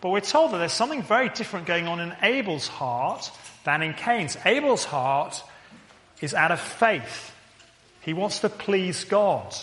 But 0.00 0.10
we're 0.10 0.20
told 0.20 0.52
that 0.52 0.58
there's 0.58 0.72
something 0.72 1.02
very 1.02 1.30
different 1.30 1.66
going 1.66 1.88
on 1.88 2.00
in 2.00 2.14
Abel's 2.22 2.68
heart 2.68 3.30
than 3.64 3.82
in 3.82 3.94
Cain's. 3.94 4.36
Abel's 4.44 4.84
heart 4.84 5.42
is 6.20 6.34
out 6.34 6.50
of 6.50 6.60
faith. 6.60 7.34
He 8.02 8.12
wants 8.12 8.40
to 8.40 8.50
please 8.50 9.04
God. 9.04 9.54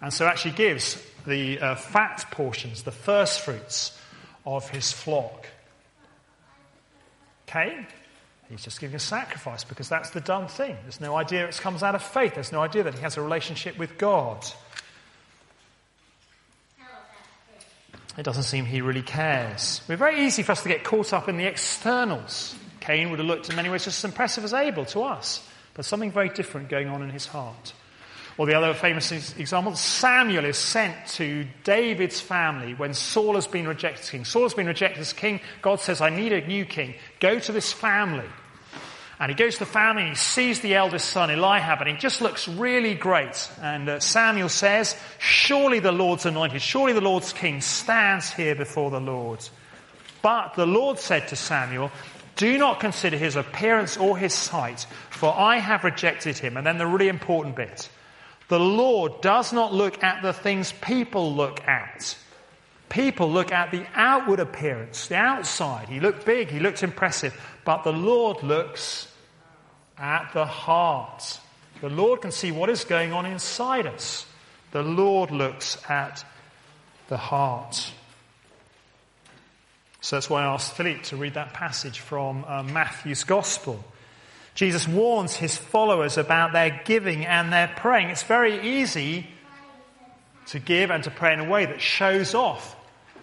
And 0.00 0.12
so 0.12 0.26
actually 0.26 0.52
gives 0.52 1.02
the 1.26 1.58
uh, 1.58 1.74
fat 1.74 2.26
portions, 2.30 2.84
the 2.84 2.92
first 2.92 3.40
fruits 3.40 3.95
of 4.46 4.70
his 4.70 4.92
flock. 4.92 5.46
Cain 7.46 7.86
He's 8.48 8.62
just 8.62 8.80
giving 8.80 8.94
a 8.94 9.00
sacrifice 9.00 9.64
because 9.64 9.88
that's 9.88 10.10
the 10.10 10.20
done 10.20 10.46
thing. 10.46 10.76
There's 10.82 11.00
no 11.00 11.16
idea 11.16 11.48
it 11.48 11.56
comes 11.56 11.82
out 11.82 11.94
of 11.94 12.02
faith. 12.02 12.34
There's 12.34 12.52
no 12.52 12.60
idea 12.60 12.84
that 12.84 12.94
he 12.94 13.00
has 13.00 13.16
a 13.16 13.22
relationship 13.22 13.76
with 13.76 13.98
God. 13.98 14.44
It 18.16 18.22
doesn't 18.22 18.44
seem 18.44 18.64
he 18.64 18.80
really 18.80 19.02
cares. 19.02 19.82
We're 19.88 19.96
very 19.96 20.24
easy 20.24 20.42
for 20.42 20.52
us 20.52 20.62
to 20.62 20.68
get 20.68 20.84
caught 20.84 21.12
up 21.12 21.28
in 21.28 21.36
the 21.36 21.44
externals. 21.44 22.54
Cain 22.80 23.10
would 23.10 23.18
have 23.18 23.28
looked 23.28 23.50
in 23.50 23.56
many 23.56 23.68
ways 23.68 23.84
just 23.84 24.02
as 24.02 24.08
impressive 24.08 24.44
as 24.44 24.54
Abel 24.54 24.84
to 24.86 25.00
us, 25.02 25.46
but 25.74 25.84
something 25.84 26.12
very 26.12 26.30
different 26.30 26.68
going 26.68 26.88
on 26.88 27.02
in 27.02 27.10
his 27.10 27.26
heart. 27.26 27.74
Or 28.38 28.44
the 28.44 28.54
other 28.54 28.74
famous 28.74 29.12
example, 29.38 29.74
Samuel 29.76 30.44
is 30.44 30.58
sent 30.58 31.06
to 31.14 31.46
David's 31.64 32.20
family 32.20 32.74
when 32.74 32.92
Saul 32.92 33.34
has 33.36 33.46
been 33.46 33.66
rejected 33.66 34.02
as 34.02 34.10
king. 34.10 34.24
Saul 34.26 34.42
has 34.42 34.52
been 34.52 34.66
rejected 34.66 35.00
as 35.00 35.14
king. 35.14 35.40
God 35.62 35.80
says, 35.80 36.02
I 36.02 36.10
need 36.10 36.32
a 36.32 36.46
new 36.46 36.66
king. 36.66 36.94
Go 37.18 37.38
to 37.38 37.52
this 37.52 37.72
family. 37.72 38.26
And 39.18 39.30
he 39.30 39.34
goes 39.34 39.54
to 39.54 39.60
the 39.60 39.66
family 39.66 40.02
and 40.02 40.10
he 40.10 40.16
sees 40.16 40.60
the 40.60 40.74
eldest 40.74 41.08
son, 41.08 41.30
Eliab, 41.30 41.80
and 41.80 41.88
he 41.88 41.96
just 41.96 42.20
looks 42.20 42.46
really 42.46 42.94
great. 42.94 43.50
And 43.62 43.88
uh, 43.88 44.00
Samuel 44.00 44.50
says, 44.50 44.94
Surely 45.18 45.78
the 45.80 45.92
Lord's 45.92 46.26
anointed, 46.26 46.60
surely 46.60 46.92
the 46.92 47.00
Lord's 47.00 47.32
king 47.32 47.62
stands 47.62 48.30
here 48.30 48.54
before 48.54 48.90
the 48.90 49.00
Lord. 49.00 49.48
But 50.20 50.54
the 50.54 50.66
Lord 50.66 50.98
said 50.98 51.28
to 51.28 51.36
Samuel, 51.36 51.90
Do 52.36 52.58
not 52.58 52.80
consider 52.80 53.16
his 53.16 53.36
appearance 53.36 53.96
or 53.96 54.18
his 54.18 54.34
sight, 54.34 54.86
for 55.08 55.32
I 55.32 55.56
have 55.56 55.84
rejected 55.84 56.36
him. 56.36 56.58
And 56.58 56.66
then 56.66 56.76
the 56.76 56.86
really 56.86 57.08
important 57.08 57.56
bit. 57.56 57.88
The 58.48 58.60
Lord 58.60 59.20
does 59.20 59.52
not 59.52 59.74
look 59.74 60.02
at 60.02 60.22
the 60.22 60.32
things 60.32 60.72
people 60.72 61.34
look 61.34 61.60
at. 61.66 62.16
People 62.88 63.30
look 63.30 63.50
at 63.50 63.72
the 63.72 63.84
outward 63.94 64.38
appearance, 64.38 65.08
the 65.08 65.16
outside. 65.16 65.88
He 65.88 65.98
looked 65.98 66.24
big, 66.24 66.48
he 66.48 66.60
looked 66.60 66.82
impressive. 66.82 67.34
But 67.64 67.82
the 67.82 67.92
Lord 67.92 68.42
looks 68.44 69.12
at 69.98 70.32
the 70.32 70.46
heart. 70.46 71.40
The 71.80 71.88
Lord 71.88 72.22
can 72.22 72.30
see 72.30 72.52
what 72.52 72.70
is 72.70 72.84
going 72.84 73.12
on 73.12 73.26
inside 73.26 73.86
us. 73.86 74.24
The 74.70 74.82
Lord 74.82 75.30
looks 75.30 75.78
at 75.88 76.24
the 77.08 77.16
heart. 77.16 77.92
So 80.00 80.16
that's 80.16 80.30
why 80.30 80.42
I 80.42 80.46
asked 80.46 80.74
Philippe 80.74 81.02
to 81.04 81.16
read 81.16 81.34
that 81.34 81.52
passage 81.52 81.98
from 81.98 82.44
uh, 82.46 82.62
Matthew's 82.62 83.24
Gospel. 83.24 83.82
Jesus 84.56 84.88
warns 84.88 85.36
his 85.36 85.56
followers 85.56 86.16
about 86.16 86.52
their 86.52 86.82
giving 86.84 87.26
and 87.26 87.52
their 87.52 87.68
praying. 87.68 88.08
It's 88.08 88.22
very 88.24 88.80
easy 88.80 89.28
to 90.46 90.58
give 90.58 90.90
and 90.90 91.04
to 91.04 91.10
pray 91.10 91.34
in 91.34 91.40
a 91.40 91.44
way 91.44 91.66
that 91.66 91.80
shows 91.80 92.34
off. 92.34 92.74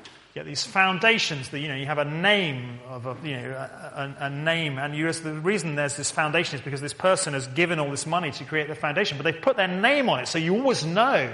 You 0.04 0.42
get 0.42 0.46
these 0.46 0.64
foundations 0.64 1.50
that, 1.50 1.60
you 1.60 1.68
know, 1.68 1.76
you 1.76 1.88
have 1.88 1.98
a 1.98 2.06
name 2.06 2.80
of 2.88 3.08
a, 3.08 3.18
you 3.24 3.36
know, 3.36 3.50
a, 3.50 4.16
a, 4.22 4.26
a 4.26 4.30
name, 4.30 4.78
and 4.78 4.96
you, 4.96 5.12
the 5.12 5.34
reason 5.34 5.76
there's 5.76 5.98
this 5.98 6.12
foundation 6.12 6.56
is 6.56 6.62
because 6.64 6.82
this 6.82 6.94
person 6.94 7.34
has 7.34 7.48
given 7.48 7.80
all 7.80 7.90
this 7.90 8.06
money 8.06 8.30
to 8.32 8.44
create 8.44 8.68
the 8.68 8.76
foundation, 8.76 9.18
but 9.18 9.24
they've 9.24 9.42
put 9.42 9.58
their 9.58 9.68
name 9.68 10.10
on 10.10 10.20
it, 10.20 10.28
so 10.28 10.38
you 10.38 10.56
always 10.56 10.86
know 10.86 11.32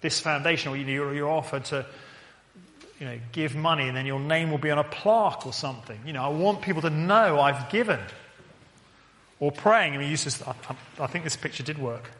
this 0.00 0.18
foundation, 0.20 0.72
or 0.72 0.76
you, 0.76 1.12
you're 1.12 1.30
offered 1.30 1.64
to, 1.66 1.86
you 2.98 3.06
know, 3.06 3.18
give 3.30 3.54
money, 3.54 3.86
and 3.86 3.96
then 3.96 4.06
your 4.06 4.20
name 4.20 4.50
will 4.50 4.58
be 4.58 4.70
on 4.70 4.78
a 4.78 4.84
plaque 4.84 5.46
or 5.46 5.52
something. 5.52 6.00
You 6.04 6.14
know, 6.14 6.24
I 6.24 6.28
want 6.28 6.62
people 6.62 6.82
to 6.82 6.90
know 6.90 7.40
I've 7.40 7.68
given. 7.70 8.00
Or 9.38 9.52
praying. 9.52 9.94
I 9.94 9.98
mean, 9.98 10.10
uses, 10.10 10.42
I, 10.42 10.54
I 10.98 11.06
think 11.06 11.24
this 11.24 11.36
picture 11.36 11.62
did 11.62 11.78
work. 11.78 12.10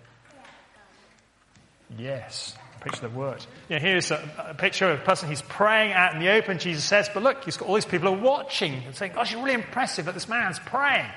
Yes, 1.99 2.57
picture 2.81 3.03
that 3.03 3.13
worked. 3.13 3.47
Know, 3.71 3.79
here's 3.79 4.11
a, 4.11 4.29
a, 4.51 4.55
picture 4.55 4.91
of 4.91 5.01
a 5.01 5.03
person 5.03 5.29
he's 5.29 5.43
praying 5.43 5.93
out 5.93 6.15
in 6.15 6.21
the 6.21 6.31
open. 6.31 6.59
Jesus 6.59 6.85
says, 6.85 7.09
but 7.13 7.23
look, 7.23 7.45
he's 7.45 7.57
got 7.57 7.69
all 7.69 7.75
these 7.75 7.85
people 7.85 8.09
are 8.09 8.17
watching 8.17 8.75
and 8.85 8.95
saying, 8.95 9.13
gosh, 9.15 9.33
it's 9.33 9.41
really 9.41 9.55
impressive 9.55 10.05
that 10.07 10.15
this 10.15 10.29
man's 10.29 10.59
praying. 10.59 11.11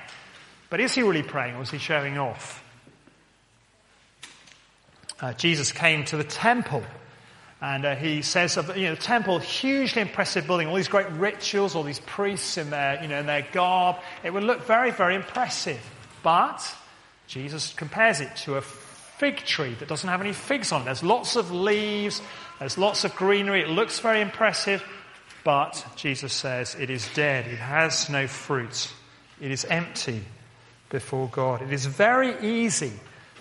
But 0.68 0.80
is 0.80 0.94
he 0.94 1.02
really 1.02 1.22
praying 1.22 1.56
or 1.56 1.62
is 1.62 1.70
he 1.70 1.78
showing 1.78 2.18
off? 2.18 2.62
Uh, 5.20 5.32
Jesus 5.34 5.70
came 5.72 6.04
to 6.06 6.16
the 6.16 6.24
temple 6.24 6.82
and 7.62 7.84
uh, 7.84 7.94
he 7.94 8.22
says 8.22 8.56
of 8.56 8.74
you 8.76 8.84
know, 8.84 8.94
the 8.94 9.00
temple, 9.00 9.38
hugely 9.38 10.00
impressive 10.00 10.46
building, 10.46 10.66
all 10.66 10.76
these 10.76 10.88
great 10.88 11.10
rituals, 11.10 11.74
all 11.74 11.82
these 11.82 12.00
priests 12.00 12.56
in 12.56 12.70
their, 12.70 13.00
you 13.02 13.08
know, 13.08 13.20
in 13.20 13.26
their 13.26 13.46
garb. 13.52 13.96
It 14.24 14.32
would 14.32 14.44
look 14.44 14.64
very, 14.66 14.90
very 14.90 15.14
impressive. 15.14 15.80
But 16.22 16.74
Jesus 17.26 17.72
compares 17.74 18.20
it 18.20 18.34
to 18.36 18.56
a 18.56 18.62
fig 18.62 19.36
tree 19.38 19.74
that 19.74 19.88
doesn't 19.88 20.08
have 20.08 20.22
any 20.22 20.32
figs 20.32 20.72
on 20.72 20.82
it. 20.82 20.84
There's 20.86 21.02
lots 21.02 21.36
of 21.36 21.52
leaves, 21.52 22.22
there's 22.58 22.78
lots 22.78 23.04
of 23.04 23.14
greenery, 23.14 23.60
it 23.60 23.68
looks 23.68 23.98
very 23.98 24.22
impressive, 24.22 24.82
but 25.44 25.84
Jesus 25.96 26.32
says 26.32 26.74
it 26.74 26.88
is 26.88 27.08
dead, 27.14 27.46
it 27.46 27.58
has 27.58 28.08
no 28.08 28.26
fruit, 28.26 28.90
it 29.38 29.50
is 29.50 29.66
empty 29.66 30.22
before 30.88 31.28
God. 31.28 31.60
It 31.60 31.72
is 31.72 31.84
very 31.84 32.40
easy 32.40 32.92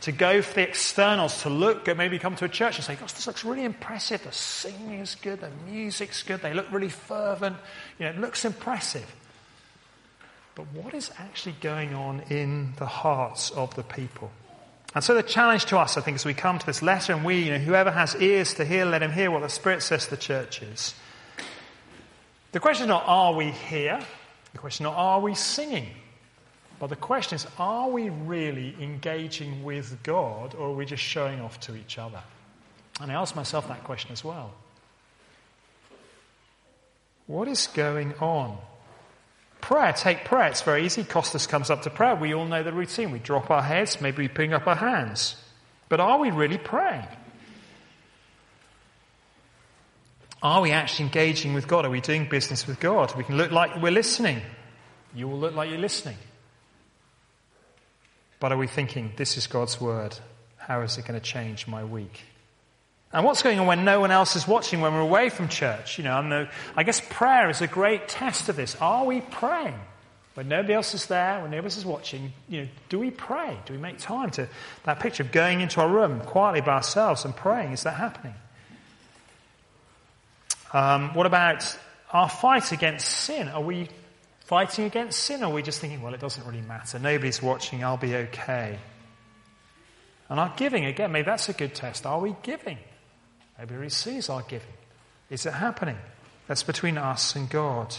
to 0.01 0.11
go 0.11 0.41
for 0.41 0.55
the 0.55 0.61
externals, 0.61 1.41
to 1.43 1.49
look, 1.49 1.87
maybe 1.97 2.19
come 2.19 2.35
to 2.37 2.45
a 2.45 2.49
church 2.49 2.77
and 2.77 2.85
say, 2.85 2.95
gosh, 2.95 3.13
this 3.13 3.27
looks 3.27 3.43
really 3.43 3.65
impressive. 3.65 4.23
The 4.23 4.31
singing 4.31 4.99
is 4.99 5.15
good, 5.15 5.41
the 5.41 5.51
music's 5.69 6.23
good, 6.23 6.41
they 6.41 6.53
look 6.53 6.71
really 6.71 6.89
fervent. 6.89 7.57
You 7.97 8.05
know, 8.05 8.11
it 8.11 8.19
looks 8.19 8.45
impressive. 8.45 9.15
But 10.55 10.65
what 10.73 10.93
is 10.93 11.11
actually 11.17 11.55
going 11.61 11.93
on 11.93 12.21
in 12.29 12.73
the 12.77 12.85
hearts 12.85 13.51
of 13.51 13.75
the 13.75 13.83
people? 13.83 14.31
And 14.95 15.03
so 15.03 15.13
the 15.13 15.23
challenge 15.23 15.65
to 15.65 15.77
us, 15.77 15.97
I 15.97 16.01
think, 16.01 16.15
as 16.15 16.25
we 16.25 16.33
come 16.33 16.57
to 16.57 16.65
this 16.65 16.81
letter, 16.81 17.13
and 17.13 17.23
we, 17.23 17.43
you 17.43 17.51
know, 17.51 17.59
whoever 17.59 17.91
has 17.91 18.15
ears 18.15 18.55
to 18.55 18.65
hear, 18.65 18.85
let 18.85 19.03
him 19.03 19.11
hear 19.11 19.29
what 19.29 19.41
the 19.41 19.49
Spirit 19.49 19.83
says 19.83 20.05
to 20.05 20.11
the 20.11 20.17
churches. 20.17 20.95
The 22.51 22.59
question 22.59 22.85
is 22.85 22.89
not, 22.89 23.03
are 23.05 23.33
we 23.33 23.51
here? 23.51 23.99
The 24.53 24.57
question 24.57 24.85
is 24.85 24.89
not, 24.89 24.97
are 24.97 25.19
we 25.19 25.35
singing? 25.35 25.89
But 26.79 26.87
the 26.87 26.95
question 26.95 27.35
is 27.35 27.45
are 27.57 27.89
we 27.89 28.09
really 28.09 28.75
engaging 28.79 29.63
with 29.63 30.01
God 30.03 30.55
or 30.55 30.69
are 30.69 30.73
we 30.73 30.85
just 30.85 31.03
showing 31.03 31.41
off 31.41 31.59
to 31.61 31.75
each 31.75 31.97
other? 31.97 32.21
And 33.01 33.11
I 33.11 33.15
ask 33.15 33.35
myself 33.35 33.67
that 33.67 33.83
question 33.83 34.11
as 34.11 34.23
well. 34.23 34.53
What 37.27 37.47
is 37.47 37.67
going 37.67 38.13
on? 38.15 38.57
Prayer, 39.61 39.93
take 39.93 40.25
prayer. 40.25 40.47
It's 40.47 40.61
very 40.61 40.85
easy. 40.85 41.03
Costas 41.03 41.45
comes 41.45 41.69
up 41.69 41.83
to 41.83 41.89
prayer. 41.89 42.15
We 42.15 42.33
all 42.33 42.45
know 42.45 42.63
the 42.63 42.73
routine. 42.73 43.11
We 43.11 43.19
drop 43.19 43.51
our 43.51 43.61
heads, 43.61 44.01
maybe 44.01 44.23
we 44.23 44.27
bring 44.27 44.53
up 44.53 44.65
our 44.67 44.75
hands. 44.75 45.35
But 45.89 45.99
are 45.99 46.17
we 46.17 46.31
really 46.31 46.57
praying? 46.57 47.05
Are 50.41 50.61
we 50.61 50.71
actually 50.71 51.05
engaging 51.05 51.53
with 51.53 51.67
God? 51.67 51.85
Are 51.85 51.89
we 51.89 51.99
doing 51.99 52.29
business 52.29 52.65
with 52.65 52.79
God? 52.79 53.13
We 53.15 53.25
can 53.25 53.35
look 53.35 53.51
like 53.51 53.81
we're 53.81 53.91
listening. 53.91 54.41
You 55.13 55.27
will 55.27 55.37
look 55.37 55.53
like 55.53 55.69
you're 55.69 55.79
listening. 55.79 56.15
But 58.39 58.51
are 58.51 58.57
we 58.57 58.67
thinking, 58.67 59.11
this 59.17 59.37
is 59.37 59.47
God's 59.47 59.79
word? 59.81 60.17
How 60.57 60.81
is 60.81 60.97
it 60.97 61.05
going 61.05 61.19
to 61.19 61.25
change 61.25 61.67
my 61.67 61.83
week? 61.83 62.21
And 63.11 63.25
what's 63.25 63.41
going 63.41 63.59
on 63.59 63.65
when 63.65 63.85
no 63.85 63.99
one 63.99 64.11
else 64.11 64.35
is 64.35 64.47
watching, 64.47 64.81
when 64.81 64.93
we're 64.93 64.99
away 64.99 65.29
from 65.29 65.47
church? 65.47 65.97
You 65.97 66.03
know, 66.03 66.29
the, 66.29 66.49
I 66.75 66.83
guess 66.83 67.01
prayer 67.09 67.49
is 67.49 67.61
a 67.61 67.67
great 67.67 68.07
test 68.07 68.49
of 68.49 68.55
this. 68.55 68.75
Are 68.75 69.03
we 69.05 69.21
praying? 69.21 69.73
When 70.35 70.47
nobody 70.47 70.73
else 70.73 70.93
is 70.93 71.07
there, 71.07 71.41
when 71.41 71.51
nobody 71.51 71.65
else 71.65 71.77
is 71.77 71.85
watching, 71.85 72.31
you 72.47 72.61
know, 72.61 72.67
do 72.87 72.99
we 72.99 73.09
pray? 73.09 73.57
Do 73.65 73.73
we 73.73 73.79
make 73.79 73.97
time 73.97 74.29
to 74.31 74.47
that 74.83 74.99
picture 74.99 75.23
of 75.23 75.31
going 75.31 75.59
into 75.59 75.81
our 75.81 75.89
room 75.89 76.21
quietly 76.21 76.61
by 76.61 76.75
ourselves 76.75 77.25
and 77.25 77.35
praying? 77.35 77.71
Is 77.71 77.83
that 77.83 77.95
happening? 77.95 78.35
Um, 80.71 81.15
what 81.15 81.25
about 81.25 81.77
our 82.13 82.29
fight 82.29 82.71
against 82.71 83.07
sin? 83.07 83.49
Are 83.49 83.61
we 83.61 83.89
fighting 84.49 84.85
against 84.85 85.19
sin, 85.19 85.43
or 85.43 85.45
are 85.45 85.53
we 85.53 85.61
just 85.61 85.79
thinking, 85.79 86.01
well, 86.01 86.11
it 86.15 86.19
doesn't 86.19 86.43
really 86.43 86.61
matter. 86.61 86.97
Nobody's 86.97 87.39
watching, 87.39 87.83
I'll 87.83 87.97
be 87.97 88.15
okay. 88.15 88.79
And 90.27 90.39
our 90.39 90.51
giving, 90.57 90.85
again, 90.85 91.11
maybe 91.11 91.27
that's 91.27 91.49
a 91.49 91.53
good 91.53 91.75
test. 91.75 92.07
Are 92.07 92.19
we 92.19 92.35
giving? 92.41 92.79
Maybe 93.59 93.75
he 93.83 93.89
sees 93.89 94.27
our 94.27 94.41
giving. 94.41 94.73
Is 95.29 95.45
it 95.45 95.53
happening? 95.53 95.97
That's 96.47 96.63
between 96.63 96.97
us 96.97 97.35
and 97.35 97.47
God. 97.47 97.95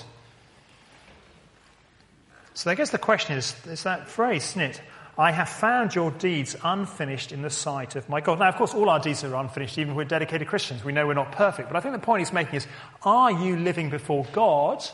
So 2.54 2.69
I 2.69 2.75
guess 2.75 2.90
the 2.90 2.99
question 2.99 3.37
is, 3.37 3.54
is 3.66 3.85
that 3.85 4.09
phrase, 4.09 4.42
isn't 4.50 4.61
it? 4.61 4.83
I 5.16 5.30
have 5.30 5.49
found 5.49 5.95
your 5.95 6.11
deeds 6.11 6.57
unfinished 6.64 7.30
in 7.30 7.42
the 7.42 7.50
sight 7.50 7.95
of 7.95 8.09
my 8.09 8.21
God. 8.21 8.40
Now, 8.40 8.49
of 8.49 8.57
course, 8.57 8.75
all 8.75 8.90
our 8.90 8.99
deeds 8.99 9.23
are 9.23 9.37
unfinished, 9.37 9.78
even 9.78 9.92
if 9.92 9.97
we're 9.97 10.02
dedicated 10.02 10.49
Christians. 10.49 10.83
We 10.83 10.90
know 10.90 11.07
we're 11.07 11.14
not 11.14 11.30
perfect. 11.30 11.69
But 11.69 11.76
I 11.76 11.80
think 11.80 11.95
the 11.95 12.00
point 12.00 12.23
he's 12.23 12.33
making 12.33 12.57
is, 12.57 12.66
are 13.04 13.30
you 13.30 13.57
living 13.57 13.88
before 13.88 14.26
God 14.33 14.85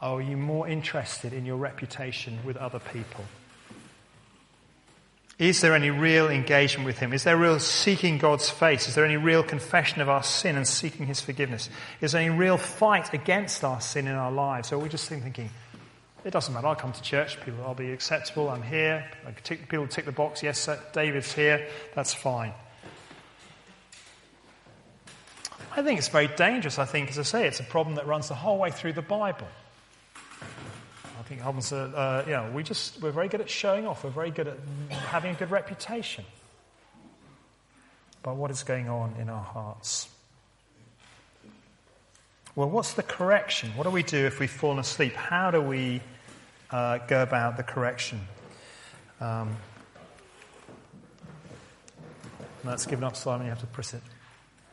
are 0.00 0.20
you 0.20 0.36
more 0.36 0.68
interested 0.68 1.32
in 1.32 1.46
your 1.46 1.56
reputation 1.56 2.38
with 2.44 2.56
other 2.56 2.78
people? 2.78 3.24
Is 5.38 5.60
there 5.62 5.74
any 5.74 5.90
real 5.90 6.28
engagement 6.28 6.86
with 6.86 6.98
Him? 6.98 7.12
Is 7.12 7.24
there 7.24 7.36
real 7.36 7.58
seeking 7.58 8.18
God's 8.18 8.48
face? 8.48 8.86
Is 8.86 8.94
there 8.94 9.04
any 9.04 9.16
real 9.16 9.42
confession 9.42 10.00
of 10.00 10.08
our 10.08 10.22
sin 10.22 10.56
and 10.56 10.66
seeking 10.66 11.06
His 11.06 11.20
forgiveness? 11.20 11.68
Is 12.00 12.12
there 12.12 12.20
any 12.20 12.30
real 12.30 12.56
fight 12.56 13.12
against 13.12 13.64
our 13.64 13.80
sin 13.80 14.06
in 14.06 14.14
our 14.14 14.30
lives? 14.30 14.70
Or 14.70 14.76
are 14.76 14.78
we 14.78 14.88
just 14.88 15.08
thinking, 15.08 15.50
it 16.24 16.30
doesn't 16.30 16.54
matter, 16.54 16.68
I'll 16.68 16.76
come 16.76 16.92
to 16.92 17.02
church, 17.02 17.40
people, 17.40 17.64
I'll 17.64 17.74
be 17.74 17.90
acceptable, 17.90 18.48
I'm 18.48 18.62
here, 18.62 19.04
tick, 19.42 19.68
people 19.68 19.88
tick 19.88 20.04
the 20.04 20.12
box, 20.12 20.42
yes, 20.42 20.68
David's 20.92 21.32
here, 21.32 21.66
that's 21.94 22.14
fine. 22.14 22.54
I 25.76 25.82
think 25.82 25.98
it's 25.98 26.08
very 26.08 26.28
dangerous. 26.28 26.78
I 26.78 26.84
think, 26.84 27.10
as 27.10 27.18
I 27.18 27.22
say, 27.22 27.48
it's 27.48 27.58
a 27.58 27.64
problem 27.64 27.96
that 27.96 28.06
runs 28.06 28.28
the 28.28 28.34
whole 28.36 28.58
way 28.58 28.70
through 28.70 28.92
the 28.92 29.02
Bible. 29.02 29.48
I 31.24 31.26
think 31.26 31.40
happens, 31.40 31.72
uh, 31.72 31.76
uh, 31.76 32.24
you 32.26 32.32
know, 32.32 32.50
we 32.52 32.62
just, 32.62 33.00
we're 33.00 33.10
very 33.10 33.28
good 33.28 33.40
at 33.40 33.48
showing 33.48 33.86
off. 33.86 34.04
We're 34.04 34.10
very 34.10 34.30
good 34.30 34.46
at 34.46 34.58
having 34.90 35.34
a 35.34 35.38
good 35.38 35.50
reputation. 35.50 36.22
But 38.22 38.36
what 38.36 38.50
is 38.50 38.62
going 38.62 38.90
on 38.90 39.14
in 39.18 39.30
our 39.30 39.42
hearts? 39.42 40.10
Well, 42.54 42.68
what's 42.68 42.92
the 42.92 43.02
correction? 43.02 43.70
What 43.70 43.84
do 43.84 43.90
we 43.90 44.02
do 44.02 44.26
if 44.26 44.38
we've 44.38 44.50
fallen 44.50 44.78
asleep? 44.78 45.14
How 45.14 45.50
do 45.50 45.62
we 45.62 46.02
uh, 46.70 46.98
go 46.98 47.22
about 47.22 47.56
the 47.56 47.62
correction? 47.62 48.20
Um, 49.18 49.56
that's 52.64 52.84
given 52.84 53.02
up, 53.02 53.16
Simon. 53.16 53.46
You 53.46 53.50
have 53.50 53.60
to 53.60 53.66
press 53.66 53.94
it. 53.94 54.02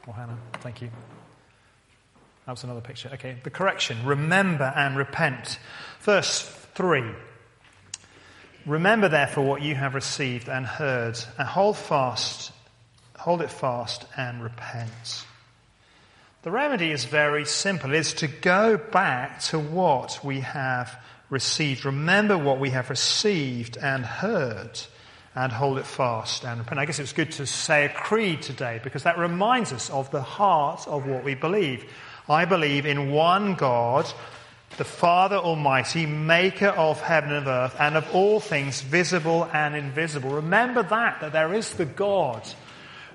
Or 0.05 0.13
Hannah. 0.13 0.37
Thank 0.55 0.81
you. 0.81 0.89
That 2.45 2.53
was 2.53 2.63
another 2.63 2.81
picture. 2.81 3.09
Okay, 3.13 3.37
the 3.43 3.49
correction. 3.49 3.97
Remember 4.05 4.73
and 4.75 4.97
repent. 4.97 5.59
Verse 6.01 6.41
3. 6.75 7.03
Remember 8.65 9.09
therefore 9.09 9.45
what 9.45 9.61
you 9.61 9.75
have 9.75 9.95
received 9.95 10.47
and 10.47 10.65
heard, 10.65 11.17
and 11.37 11.47
hold 11.47 11.77
fast, 11.77 12.51
hold 13.17 13.41
it 13.41 13.49
fast 13.49 14.05
and 14.15 14.43
repent. 14.43 15.25
The 16.43 16.51
remedy 16.51 16.91
is 16.91 17.05
very 17.05 17.45
simple. 17.45 17.93
It 17.93 17.99
is 17.99 18.13
to 18.15 18.27
go 18.27 18.77
back 18.77 19.41
to 19.43 19.59
what 19.59 20.19
we 20.23 20.39
have 20.41 20.99
received. 21.29 21.85
Remember 21.85 22.37
what 22.37 22.59
we 22.59 22.71
have 22.71 22.89
received 22.89 23.77
and 23.77 24.05
heard 24.05 24.79
and 25.35 25.51
hold 25.51 25.77
it 25.77 25.85
fast 25.85 26.43
and 26.43 26.59
repent. 26.59 26.79
I 26.79 26.85
guess 26.85 26.99
it's 26.99 27.13
good 27.13 27.31
to 27.33 27.45
say 27.45 27.85
a 27.85 27.89
creed 27.89 28.41
today 28.41 28.79
because 28.83 29.03
that 29.03 29.17
reminds 29.17 29.71
us 29.71 29.89
of 29.89 30.11
the 30.11 30.21
heart 30.21 30.87
of 30.87 31.07
what 31.07 31.23
we 31.23 31.35
believe. 31.35 31.85
I 32.31 32.45
believe 32.45 32.85
in 32.85 33.11
one 33.11 33.55
God, 33.55 34.09
the 34.77 34.85
Father 34.85 35.35
Almighty, 35.35 36.05
maker 36.05 36.69
of 36.69 37.01
heaven 37.01 37.33
and 37.33 37.45
earth, 37.45 37.75
and 37.77 37.97
of 37.97 38.15
all 38.15 38.39
things 38.39 38.79
visible 38.79 39.49
and 39.51 39.75
invisible. 39.75 40.29
Remember 40.29 40.81
that, 40.81 41.19
that 41.19 41.33
there 41.33 41.53
is 41.53 41.73
the 41.73 41.85
God. 41.85 42.41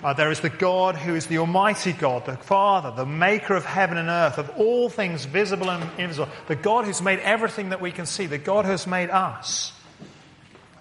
Uh, 0.05 0.13
there 0.13 0.31
is 0.31 0.41
the 0.41 0.51
God 0.51 0.97
who 0.97 1.15
is 1.15 1.29
the 1.29 1.39
Almighty 1.39 1.95
God, 1.95 2.27
the 2.27 2.37
Father, 2.37 2.93
the 2.95 3.07
maker 3.07 3.55
of 3.55 3.65
heaven 3.65 3.97
and 3.97 4.11
earth, 4.11 4.37
of 4.37 4.51
all 4.59 4.91
things 4.91 5.25
visible 5.25 5.71
and 5.71 5.83
invisible. 5.99 6.31
The 6.49 6.57
God 6.57 6.85
who's 6.85 7.01
made 7.01 7.21
everything 7.21 7.71
that 7.71 7.81
we 7.81 7.93
can 7.93 8.05
see. 8.05 8.27
The 8.27 8.37
God 8.37 8.67
who 8.67 8.73
has 8.73 8.87
made 8.87 9.09
us. 9.09 9.73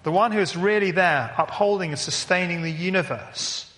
The 0.02 0.12
one 0.12 0.32
who 0.32 0.40
is 0.40 0.58
really 0.58 0.90
there, 0.90 1.34
upholding 1.38 1.88
and 1.88 1.98
sustaining 1.98 2.60
the 2.60 2.70
universe. 2.70 3.72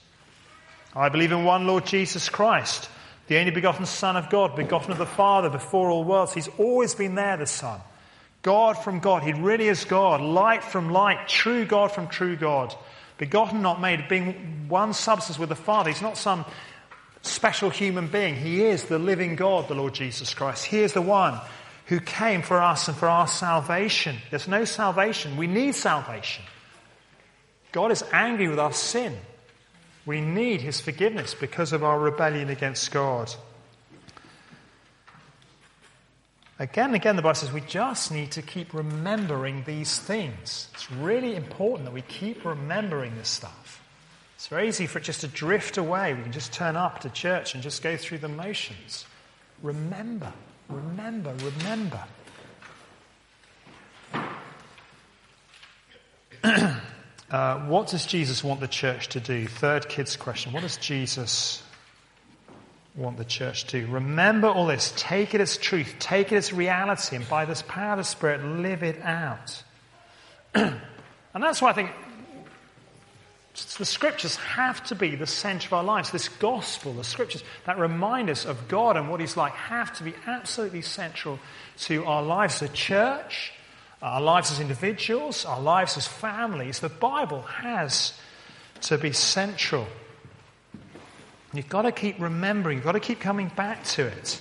I 0.97 1.11
believe 1.11 1.31
in 1.31 1.45
one 1.45 1.69
Lord 1.69 1.87
Jesus 1.87 2.29
Christ 2.29 2.91
the 3.29 3.39
only 3.39 3.51
begotten 3.51 3.87
Son 3.87 4.17
of 4.17 4.31
God, 4.31 4.57
begotten 4.57 4.91
of 4.91 4.99
the 4.99 5.07
Father 5.07 5.51
before 5.51 5.91
all 5.91 6.03
worlds. 6.03 6.33
He's 6.33 6.49
always 6.59 6.95
been 6.95 7.15
there, 7.15 7.37
the 7.37 7.47
Son. 7.47 7.81
God 8.43 8.79
from 8.79 9.01
God. 9.01 9.23
He 9.23 9.33
really 9.33 9.69
is 9.69 9.85
God. 9.85 10.21
Light 10.21 10.65
from 10.65 10.91
light. 10.91 11.29
True 11.29 11.67
God 11.67 11.93
from 11.93 12.09
true 12.09 12.37
God. 12.37 12.75
Begotten, 13.19 13.63
not 13.63 13.81
made, 13.81 14.09
being 14.09 14.69
one 14.69 14.95
substance 14.95 15.39
with 15.39 15.51
the 15.51 15.57
Father. 15.57 15.91
He's 15.91 16.03
not 16.03 16.17
some 16.17 16.45
special 17.23 17.69
human 17.69 18.07
being. 18.07 18.35
He 18.35 18.65
is 18.65 18.85
the 18.85 18.99
living 18.99 19.37
God, 19.37 19.69
the 19.69 19.75
Lord 19.75 19.93
Jesus 19.93 20.33
Christ. 20.33 20.65
He 20.65 20.79
is 20.81 20.95
the 20.95 21.03
one 21.03 21.39
who 21.87 22.01
came 22.01 22.43
for 22.43 22.63
us 22.63 22.89
and 22.89 22.97
for 22.97 23.09
our 23.09 23.27
salvation. 23.27 24.17
There's 24.31 24.49
no 24.49 24.65
salvation. 24.65 25.37
We 25.37 25.47
need 25.47 25.75
salvation. 25.75 26.45
God 27.73 27.91
is 27.91 28.05
angry 28.13 28.49
with 28.49 28.59
our 28.59 28.73
sin. 28.73 29.17
We 30.09 30.23
need 30.23 30.63
his 30.63 30.81
forgiveness 30.81 31.35
because 31.35 31.75
of 31.75 31.85
our 31.85 31.99
rebellion 31.99 32.49
against 32.49 32.91
God. 32.91 33.31
Again 36.59 36.87
and 36.87 36.95
again, 36.95 37.17
the 37.17 37.21
Bible 37.21 37.35
says 37.35 37.53
we 37.53 37.61
just 37.61 38.11
need 38.11 38.31
to 38.31 38.41
keep 38.41 38.73
remembering 38.73 39.65
these 39.67 39.99
things. 39.99 40.69
It's 40.73 40.91
really 40.91 41.37
important 41.37 41.85
that 41.85 41.93
we 41.93 42.01
keep 42.01 42.47
remembering 42.47 43.17
this 43.17 43.29
stuff. 43.29 43.83
It's 44.37 44.47
very 44.47 44.69
easy 44.69 44.87
for 44.87 44.97
it 44.99 45.05
just 45.05 45.21
to 45.21 45.29
drift 45.29 45.77
away. 45.77 46.15
We 46.15 46.23
can 46.23 46.33
just 46.33 46.55
turn 46.55 46.75
up 46.75 47.01
to 47.01 47.11
church 47.11 47.53
and 47.53 47.63
just 47.63 47.83
go 47.83 47.99
through 47.99 48.19
the 48.19 48.29
motions. 48.29 49.05
Remember, 49.63 50.33
remember, 50.71 51.35
remember. 51.35 52.03
Uh, 57.31 57.59
what 57.67 57.89
does 57.89 58.07
Jesus 58.07 58.43
want 58.43 58.61
the 58.61 58.69
church 58.69 59.09
to 59.09 59.21
do? 59.21 59.47
Third 59.47 59.89
kids 59.89 60.17
question. 60.17 60.53
What 60.53 60.63
does 60.63 60.79
Jesus 60.79 61.63
want 62.95 63.19
the 63.19 63.25
church 63.25 63.65
to 63.67 63.81
do? 63.81 63.93
Remember 63.93 64.49
all 64.49 64.67
this. 64.67 64.93
Take 64.97 65.35
it 65.35 65.41
as 65.41 65.59
truth. 65.59 65.97
Take 65.99 66.33
it 66.33 66.37
as 66.37 66.53
reality. 66.53 67.17
And 67.17 67.29
by 67.29 67.45
this 67.45 67.63
power 67.63 67.93
of 67.93 67.99
the 67.99 68.05
Spirit, 68.05 68.43
live 68.45 68.83
it 68.83 69.01
out. 69.03 69.63
and 70.55 70.81
that's 71.35 71.61
why 71.61 71.71
I 71.71 71.73
think 71.75 71.91
the 73.77 73.85
scriptures 73.85 74.37
have 74.37 74.83
to 74.85 74.95
be 74.95 75.15
the 75.15 75.27
center 75.27 75.67
of 75.67 75.73
our 75.75 75.85
lives. 75.85 76.11
This 76.11 76.29
gospel, 76.29 76.93
the 76.95 77.05
scriptures 77.05 77.43
that 77.67 77.79
remind 77.79 78.31
us 78.31 78.45
of 78.45 78.69
God 78.69 78.97
and 78.97 79.11
what 79.11 79.21
He's 79.21 79.37
like, 79.37 79.53
have 79.53 79.93
to 79.99 80.05
be 80.05 80.15
absolutely 80.27 80.83
central 80.83 81.39
to 81.81 82.05
our 82.05 82.23
lives. 82.23 82.61
The 82.61 82.69
church, 82.69 83.53
our 84.01 84.21
lives 84.21 84.53
as 84.53 84.61
individuals, 84.61 85.45
our 85.45 85.61
lives 85.61 85.97
as 85.97 86.07
families, 86.07 86.79
the 86.81 86.89
Bible 86.89 87.43
has 87.43 88.13
to 88.83 88.99
be 88.99 89.13
central. 89.13 89.87
You've 91.53 91.69
got 91.69 91.83
to 91.83 91.93
keep 91.93 92.21
remembering, 92.21 92.79
you've 92.79 92.85
got 92.85 92.93
to 92.93 93.01
keep 93.01 93.21
coming 93.21 93.51
back 93.55 93.85
to 93.85 94.07
it. 94.07 94.41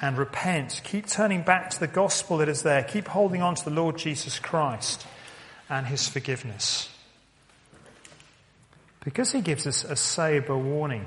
And 0.00 0.18
repent. 0.18 0.80
Keep 0.82 1.06
turning 1.06 1.42
back 1.42 1.70
to 1.70 1.78
the 1.78 1.86
gospel 1.86 2.38
that 2.38 2.48
is 2.48 2.62
there. 2.62 2.82
Keep 2.82 3.06
holding 3.06 3.40
on 3.40 3.54
to 3.54 3.64
the 3.64 3.70
Lord 3.70 3.98
Jesus 3.98 4.40
Christ 4.40 5.06
and 5.70 5.86
his 5.86 6.08
forgiveness. 6.08 6.88
Because 9.04 9.30
he 9.30 9.40
gives 9.40 9.64
us 9.64 9.84
a 9.84 9.94
sober 9.94 10.58
warning. 10.58 11.06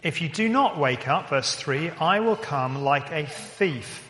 If 0.00 0.22
you 0.22 0.28
do 0.28 0.48
not 0.48 0.78
wake 0.78 1.08
up, 1.08 1.30
verse 1.30 1.56
3, 1.56 1.90
I 1.90 2.20
will 2.20 2.36
come 2.36 2.84
like 2.84 3.10
a 3.10 3.26
thief 3.26 4.07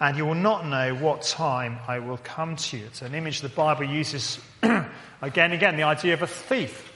and 0.00 0.16
you 0.16 0.26
will 0.26 0.34
not 0.34 0.66
know 0.66 0.94
what 0.94 1.22
time 1.22 1.78
I 1.88 2.00
will 2.00 2.18
come 2.18 2.56
to 2.56 2.76
you. 2.76 2.84
It's 2.86 3.02
an 3.02 3.14
image 3.14 3.40
the 3.40 3.48
Bible 3.48 3.84
uses 3.84 4.38
again 4.62 4.90
and 5.22 5.54
again, 5.54 5.76
the 5.76 5.84
idea 5.84 6.14
of 6.14 6.22
a 6.22 6.26
thief 6.26 6.92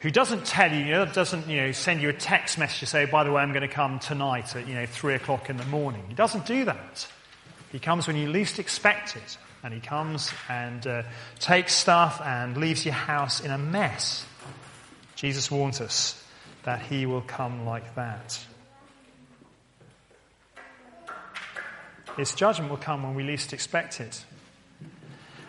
who 0.00 0.10
doesn't 0.10 0.44
tell 0.44 0.72
you, 0.72 0.84
you 0.84 0.90
know, 0.92 1.06
doesn't 1.06 1.48
you 1.48 1.56
know, 1.56 1.72
send 1.72 2.00
you 2.00 2.08
a 2.08 2.12
text 2.12 2.58
message 2.58 2.80
to 2.80 2.86
say, 2.86 3.06
by 3.06 3.24
the 3.24 3.32
way, 3.32 3.42
I'm 3.42 3.52
going 3.52 3.68
to 3.68 3.74
come 3.74 3.98
tonight 3.98 4.54
at 4.54 4.68
you 4.68 4.74
know, 4.74 4.86
3 4.86 5.14
o'clock 5.14 5.50
in 5.50 5.56
the 5.56 5.64
morning. 5.64 6.04
He 6.08 6.14
doesn't 6.14 6.46
do 6.46 6.64
that. 6.66 7.06
He 7.72 7.78
comes 7.78 8.06
when 8.06 8.16
you 8.16 8.28
least 8.28 8.58
expect 8.58 9.16
it. 9.16 9.38
And 9.62 9.74
he 9.74 9.80
comes 9.80 10.32
and 10.48 10.86
uh, 10.86 11.02
takes 11.40 11.74
stuff 11.74 12.20
and 12.22 12.56
leaves 12.56 12.84
your 12.84 12.94
house 12.94 13.40
in 13.40 13.50
a 13.50 13.58
mess. 13.58 14.24
Jesus 15.16 15.50
warns 15.50 15.80
us 15.80 16.22
that 16.62 16.82
he 16.82 17.04
will 17.04 17.22
come 17.22 17.64
like 17.64 17.94
that. 17.96 18.38
His 22.16 22.34
judgment 22.34 22.70
will 22.70 22.78
come 22.78 23.02
when 23.02 23.14
we 23.14 23.22
least 23.22 23.52
expect 23.52 24.00
it. 24.00 24.24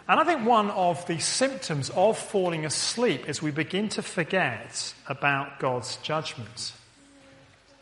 And 0.10 0.19
I 0.19 0.23
think 0.23 0.45
one 0.45 0.69
of 0.71 1.06
the 1.08 1.19
symptoms 1.19 1.89
of 1.89 2.17
falling 2.17 2.65
asleep 2.65 3.27
is 3.27 3.41
we 3.41 3.51
begin 3.51 3.89
to 3.89 4.01
forget 4.01 4.93
about 5.08 5.60
God's 5.60 5.97
judgment. 5.97 6.73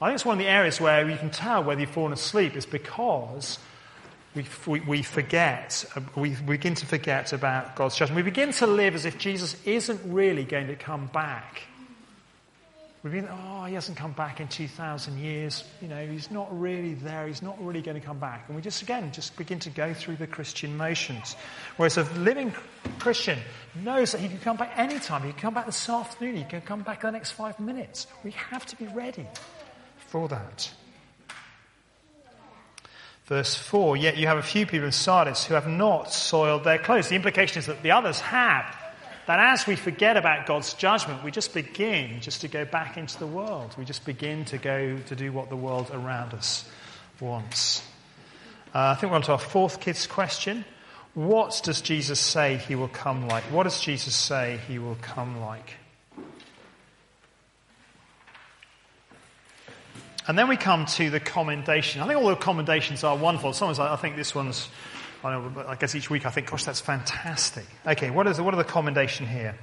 I 0.02 0.08
think 0.08 0.16
it's 0.16 0.26
one 0.26 0.40
of 0.40 0.44
the 0.44 0.50
areas 0.50 0.82
where 0.82 1.08
you 1.10 1.18
can 1.18 1.30
tell 1.30 1.64
whether 1.64 1.82
you've 1.82 1.92
fallen 1.92 2.14
asleep 2.14 2.56
is 2.56 2.66
because 2.66 3.60
we, 4.36 4.46
we, 4.68 4.80
we 4.82 5.04
forget, 5.04 5.86
we 6.16 6.32
begin 6.32 6.74
to 6.76 6.86
forget 6.86 7.32
about 7.32 7.76
God's 7.76 7.96
judgment. 7.96 8.18
We 8.18 8.30
begin 8.30 8.52
to 8.54 8.68
live 8.68 8.96
as 8.96 9.06
if 9.06 9.18
Jesus 9.18 9.56
isn't 9.66 10.02
really 10.06 10.44
going 10.44 10.68
to 10.68 10.76
come 10.76 11.08
back. 11.08 11.62
We've 13.06 13.14
been, 13.14 13.30
oh, 13.30 13.66
he 13.66 13.76
hasn't 13.76 14.00
come 14.00 14.14
back 14.14 14.40
in 14.40 14.48
2,000 14.48 15.20
years. 15.20 15.64
You 15.80 15.88
know, 15.88 16.08
he's 16.08 16.32
not 16.32 16.48
really 16.60 16.96
there. 16.96 17.28
He's 17.28 17.44
not 17.44 17.64
really 17.64 17.84
going 17.84 18.02
to 18.02 18.04
come 18.04 18.18
back. 18.18 18.46
And 18.48 18.56
we 18.56 18.64
just, 18.64 18.82
again, 18.82 19.12
just 19.12 19.38
begin 19.38 19.60
to 19.60 19.70
go 19.70 19.94
through 19.94 20.16
the 20.16 20.26
Christian 20.26 20.76
motions. 20.76 21.36
Whereas 21.78 22.00
a 22.00 22.04
living 22.16 22.52
Christian 22.98 23.38
knows 23.76 24.14
that 24.14 24.22
he 24.22 24.28
can 24.28 24.40
come 24.40 24.58
back 24.58 24.72
anytime. 24.76 25.22
He 25.22 25.34
can 25.34 25.40
come 25.40 25.54
back 25.54 25.68
this 25.68 25.88
afternoon. 25.88 26.38
He 26.38 26.46
can 26.46 26.62
come 26.62 26.82
back 26.82 27.02
the 27.02 27.12
next 27.12 27.34
five 27.34 27.60
minutes. 27.60 28.08
We 28.24 28.32
have 28.32 28.66
to 28.66 28.76
be 28.76 28.88
ready 28.88 29.28
for 30.08 30.28
that. 30.30 30.74
Verse 33.26 33.54
4 33.54 33.98
Yet 33.98 34.18
you 34.18 34.26
have 34.26 34.40
a 34.40 34.44
few 34.44 34.66
people 34.66 34.88
in 34.88 34.92
Sardis 34.92 35.46
who 35.46 35.54
have 35.54 35.68
not 35.68 36.12
soiled 36.12 36.64
their 36.64 36.80
clothes. 36.80 37.10
The 37.10 37.16
implication 37.16 37.60
is 37.60 37.68
that 37.68 37.84
the 37.84 37.92
others 37.92 38.20
have. 38.22 38.66
That 39.28 39.40
as 39.40 39.66
we 39.66 39.76
forget 39.76 40.18
about 40.18 40.46
God's 40.46 40.74
judgment, 40.76 41.24
we 41.24 41.32
just 41.32 41.54
begin 41.54 42.22
just 42.22 42.42
to 42.42 42.48
go 42.48 42.64
back 42.64 42.98
into 42.98 43.18
the 43.18 43.26
world. 43.26 43.76
We 43.78 43.86
just 43.86 44.06
begin 44.06 44.46
to 44.46 44.58
go 44.58 44.98
to 44.98 45.16
do 45.16 45.32
what 45.32 45.50
the 45.50 45.56
world 45.56 45.90
around 45.92 46.34
us 46.34 46.70
wants. 47.20 47.82
Uh, 48.74 48.90
I 48.90 48.96
think 48.96 49.12
we're 49.12 49.16
on 49.16 49.24
to 49.24 49.32
our 49.32 49.40
fourth 49.40 49.80
kids 49.80 50.06
question. 50.06 50.66
What 51.16 51.62
does 51.64 51.82
Jesus 51.82 52.20
say 52.20 52.58
he 52.58 52.76
will 52.76 52.90
come 52.90 53.28
like? 53.28 53.44
What 53.46 53.64
does 53.64 53.80
Jesus 53.80 54.14
say 54.14 54.60
he 54.68 54.78
will 54.80 54.98
come 55.02 55.40
like? 55.40 55.76
And 60.28 60.38
then 60.38 60.48
we 60.48 60.58
come 60.58 60.86
to 60.88 61.10
the 61.10 61.20
commendation. 61.20 62.02
I 62.02 62.08
think 62.08 62.20
all 62.20 62.30
the 62.30 62.36
commendations 62.36 63.04
are 63.04 63.16
wonderful. 63.16 63.54
Sometimes 63.54 63.80
I 63.80 63.96
think 63.96 64.16
this 64.16 64.34
one's, 64.34 64.68
I, 65.26 65.32
know, 65.32 65.66
I 65.68 65.76
guess 65.76 65.96
each 65.96 66.10
week 66.10 66.26
I 66.26 66.30
think, 66.30 66.52
gosh, 66.52 66.66
that's 66.66 66.82
fantastic. 66.82 67.66
Okay, 67.86 68.12
what, 68.12 68.28
is, 68.28 68.40
what 68.40 68.54
are 68.54 68.58
the 68.58 68.64
commendation 68.64 69.26
here? 69.26 69.58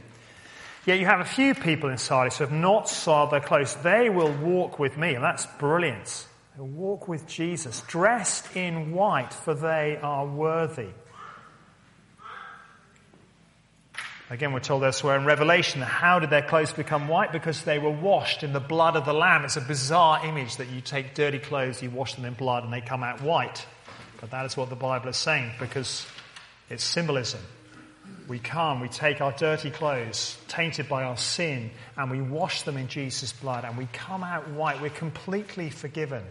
Yeah, 0.87 0.95
you 0.95 1.07
have 1.07 1.21
a 1.21 1.25
few 1.25 1.55
people 1.55 1.91
in 1.91 1.99
Sardis 1.99 2.39
who 2.39 2.45
have 2.45 2.53
not 2.53 2.89
soiled 2.89 3.31
their 3.31 3.41
clothes. 3.41 3.77
They 3.77 4.11
will 4.11 4.33
walk 4.33 4.81
with 4.81 4.99
me, 4.99 5.15
and 5.15 5.23
that's 5.23 5.47
brilliant. 5.61 6.27
They'll 6.57 6.67
walk 6.67 7.07
with 7.07 7.29
Jesus, 7.29 7.81
dressed 7.83 8.57
in 8.57 8.93
white, 8.93 9.33
for 9.33 9.55
they 9.55 9.99
are 10.03 10.27
worthy. 10.27 10.89
Again, 14.29 14.53
we're 14.53 14.61
told 14.61 14.83
elsewhere 14.83 15.17
in 15.17 15.27
Revelation, 15.27 15.83
how 15.83 16.19
did 16.19 16.31
their 16.31 16.43
clothes 16.43 16.73
become 16.73 17.07
white? 17.07 17.31
Because 17.31 17.63
they 17.63 17.79
were 17.79 17.91
washed 17.91 18.43
in 18.43 18.53
the 18.53 18.61
blood 18.61 18.97
of 18.97 19.05
the 19.05 19.13
Lamb. 19.13 19.45
It's 19.45 19.57
a 19.57 19.61
bizarre 19.61 20.27
image 20.27 20.57
that 20.57 20.71
you 20.71 20.81
take 20.81 21.15
dirty 21.15 21.39
clothes, 21.39 21.83
you 21.83 21.91
wash 21.91 22.15
them 22.15 22.25
in 22.25 22.35
blood, 22.35 22.65
and 22.65 22.73
they 22.73 22.81
come 22.81 23.05
out 23.05 23.21
white. 23.21 23.65
But 24.23 24.31
that 24.31 24.47
is 24.47 24.57
what 24.57 24.71
the 24.71 24.77
Bible 24.77 25.09
is 25.09 25.17
saying 25.17 25.51
because 25.59 26.07
it's 26.71 26.85
symbolism. 26.85 27.41
We 28.29 28.39
come, 28.39 28.81
we 28.81 28.89
take 28.89 29.21
our 29.21 29.33
dirty 29.33 29.71
clothes, 29.71 30.39
tainted 30.47 30.89
by 30.89 31.03
our 31.03 31.17
sin, 31.17 31.73
and 31.97 32.09
we 32.09 32.21
wash 32.21 32.63
them 32.63 32.77
in 32.77 32.87
Jesus' 32.87 33.33
blood, 33.33 33.65
and 33.65 33.77
we 33.77 33.89
come 33.93 34.23
out 34.23 34.49
white. 34.51 34.81
We're 34.81 34.91
completely 34.91 35.71
forgiven. 35.71 36.23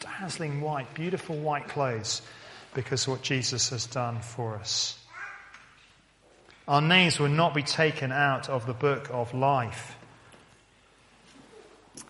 Dazzling 0.00 0.62
white, 0.62 0.94
beautiful 0.94 1.36
white 1.36 1.68
clothes 1.68 2.22
because 2.72 3.06
what 3.06 3.20
Jesus 3.20 3.68
has 3.68 3.84
done 3.84 4.20
for 4.20 4.56
us. 4.56 4.98
Our 6.66 6.80
names 6.80 7.20
will 7.20 7.28
not 7.28 7.52
be 7.52 7.62
taken 7.62 8.10
out 8.10 8.48
of 8.48 8.64
the 8.66 8.72
book 8.72 9.10
of 9.12 9.34
life, 9.34 9.96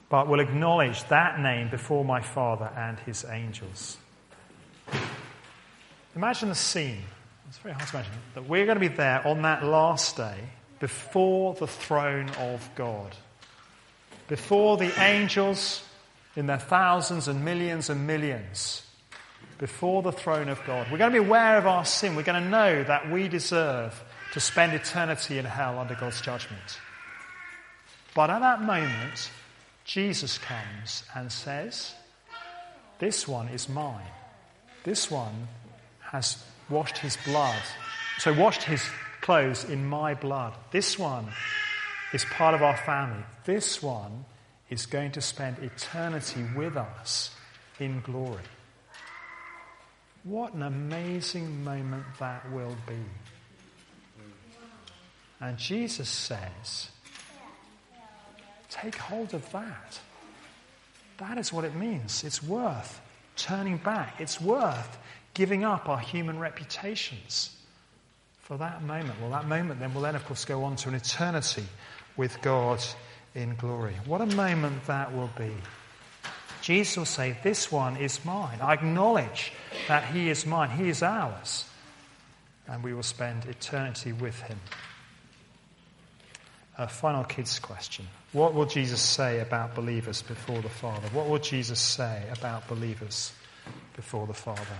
but 0.09 0.28
will 0.28 0.38
acknowledge 0.38 1.02
that 1.09 1.40
name 1.40 1.70
before 1.70 2.04
my 2.04 2.20
Father 2.20 2.70
and 2.76 3.00
his 3.00 3.24
angels. 3.24 3.96
Imagine 6.16 6.48
the 6.48 6.55
scene. 6.55 7.03
It's 7.48 7.59
very 7.59 7.74
hard 7.74 7.88
to 7.88 7.96
imagine 7.96 8.12
that 8.35 8.48
we're 8.48 8.64
going 8.64 8.76
to 8.76 8.88
be 8.88 8.94
there 8.94 9.26
on 9.26 9.42
that 9.42 9.64
last 9.64 10.16
day 10.16 10.37
before 10.79 11.55
the 11.55 11.66
throne 11.66 12.29
of 12.38 12.68
God, 12.74 13.14
before 14.29 14.76
the 14.76 14.92
angels 15.00 15.83
in 16.37 16.46
their 16.46 16.59
thousands 16.59 17.29
and 17.29 17.44
millions 17.44 17.90
and 17.90 18.07
millions, 18.07 18.83
before 19.59 20.03
the 20.03 20.12
throne 20.12 20.48
of 20.48 20.61
God. 20.66 20.90
We're 20.90 20.98
going 20.98 21.12
to 21.12 21.20
be 21.20 21.26
aware 21.26 21.59
of 21.59 21.66
our 21.66 21.85
sin. 21.85 22.16
We're 22.16 22.22
going 22.22 22.42
to 22.42 22.48
know 22.48 22.83
that 22.85 23.11
we 23.11 23.29
deserve 23.29 24.03
to 24.33 24.40
spend 24.40 24.72
eternity 24.72 25.38
in 25.38 25.44
hell 25.44 25.79
under 25.79 25.94
God's 25.94 26.20
judgment. 26.20 26.81
But 28.14 28.31
at 28.31 28.40
that 28.40 28.62
moment, 28.62 29.31
Jesus 29.85 30.38
comes 30.38 31.05
and 31.14 31.31
says, 31.31 31.94
This 32.98 33.29
one 33.29 33.48
is 33.48 33.68
mine. 33.68 34.07
This 34.85 35.11
one 35.11 35.49
has 36.01 36.43
washed 36.69 36.99
his 36.99 37.16
blood. 37.25 37.62
So, 38.19 38.33
washed 38.33 38.62
his 38.62 38.83
clothes 39.21 39.64
in 39.64 39.87
my 39.87 40.14
blood. 40.14 40.55
This 40.71 40.99
one 40.99 41.27
is 42.12 42.25
part 42.25 42.55
of 42.55 42.62
our 42.62 42.77
family. 42.77 43.23
This 43.45 43.83
one 43.83 44.25
is 44.69 44.87
going 44.87 45.12
to 45.12 45.21
spend 45.21 45.59
eternity 45.59 46.45
with 46.57 46.77
us 46.77 47.35
in 47.79 48.01
glory. 48.01 48.43
What 50.23 50.53
an 50.55 50.62
amazing 50.62 51.64
moment 51.64 52.05
that 52.19 52.51
will 52.53 52.77
be. 52.87 52.99
And 55.40 55.57
Jesus 55.57 56.09
says, 56.09 56.90
take 58.69 58.97
hold 58.97 59.33
of 59.33 59.51
that. 59.53 59.99
That 61.16 61.38
is 61.38 61.53
what 61.53 61.64
it 61.64 61.75
means. 61.75 62.23
It's 62.25 62.43
worth 62.43 63.01
turning 63.40 63.79
back. 63.79 64.20
It's 64.20 64.40
worth 64.40 64.98
giving 65.35 65.64
up 65.64 65.88
our 65.88 65.98
human 65.98 66.38
reputations 66.38 67.57
for 68.38 68.57
that 68.59 68.83
moment. 68.83 69.20
Well, 69.20 69.31
that 69.31 69.48
moment 69.48 69.81
then 69.81 69.94
will 69.94 70.03
then, 70.03 70.16
of 70.16 70.24
course, 70.26 70.44
go 70.44 70.64
on 70.64 70.76
to 70.76 70.88
an 70.88 70.94
eternity 70.94 71.64
with 72.16 72.40
God 72.42 72.83
in 73.35 73.55
glory. 73.57 73.94
What 74.07 74.20
a 74.20 74.26
moment 74.26 74.87
that 74.87 75.14
will 75.14 75.31
be. 75.38 75.53
Jesus 76.61 76.96
will 76.96 77.05
say, 77.07 77.38
This 77.42 77.72
one 77.72 77.96
is 77.96 78.24
mine. 78.24 78.59
I 78.61 78.74
acknowledge 78.74 79.53
that 79.88 80.05
he 80.05 80.29
is 80.29 80.44
mine. 80.44 80.70
He 80.70 80.88
is 80.88 81.03
ours. 81.03 81.64
And 82.68 82.83
we 82.85 82.92
will 82.92 83.03
spend 83.03 83.46
eternity 83.46 84.12
with 84.12 84.40
him 84.42 84.59
a 86.81 86.88
final 86.88 87.25
kids 87.25 87.59
question. 87.59 88.07
What 88.33 88.55
will 88.55 88.64
Jesus 88.64 89.03
say 89.03 89.40
about 89.40 89.75
believers 89.75 90.23
before 90.23 90.62
the 90.62 90.71
Father? 90.71 91.09
What 91.12 91.29
will 91.29 91.38
Jesus 91.38 91.79
say 91.79 92.23
about 92.33 92.69
believers 92.69 93.33
before 93.95 94.27
the 94.27 94.35
Father? 94.35 94.79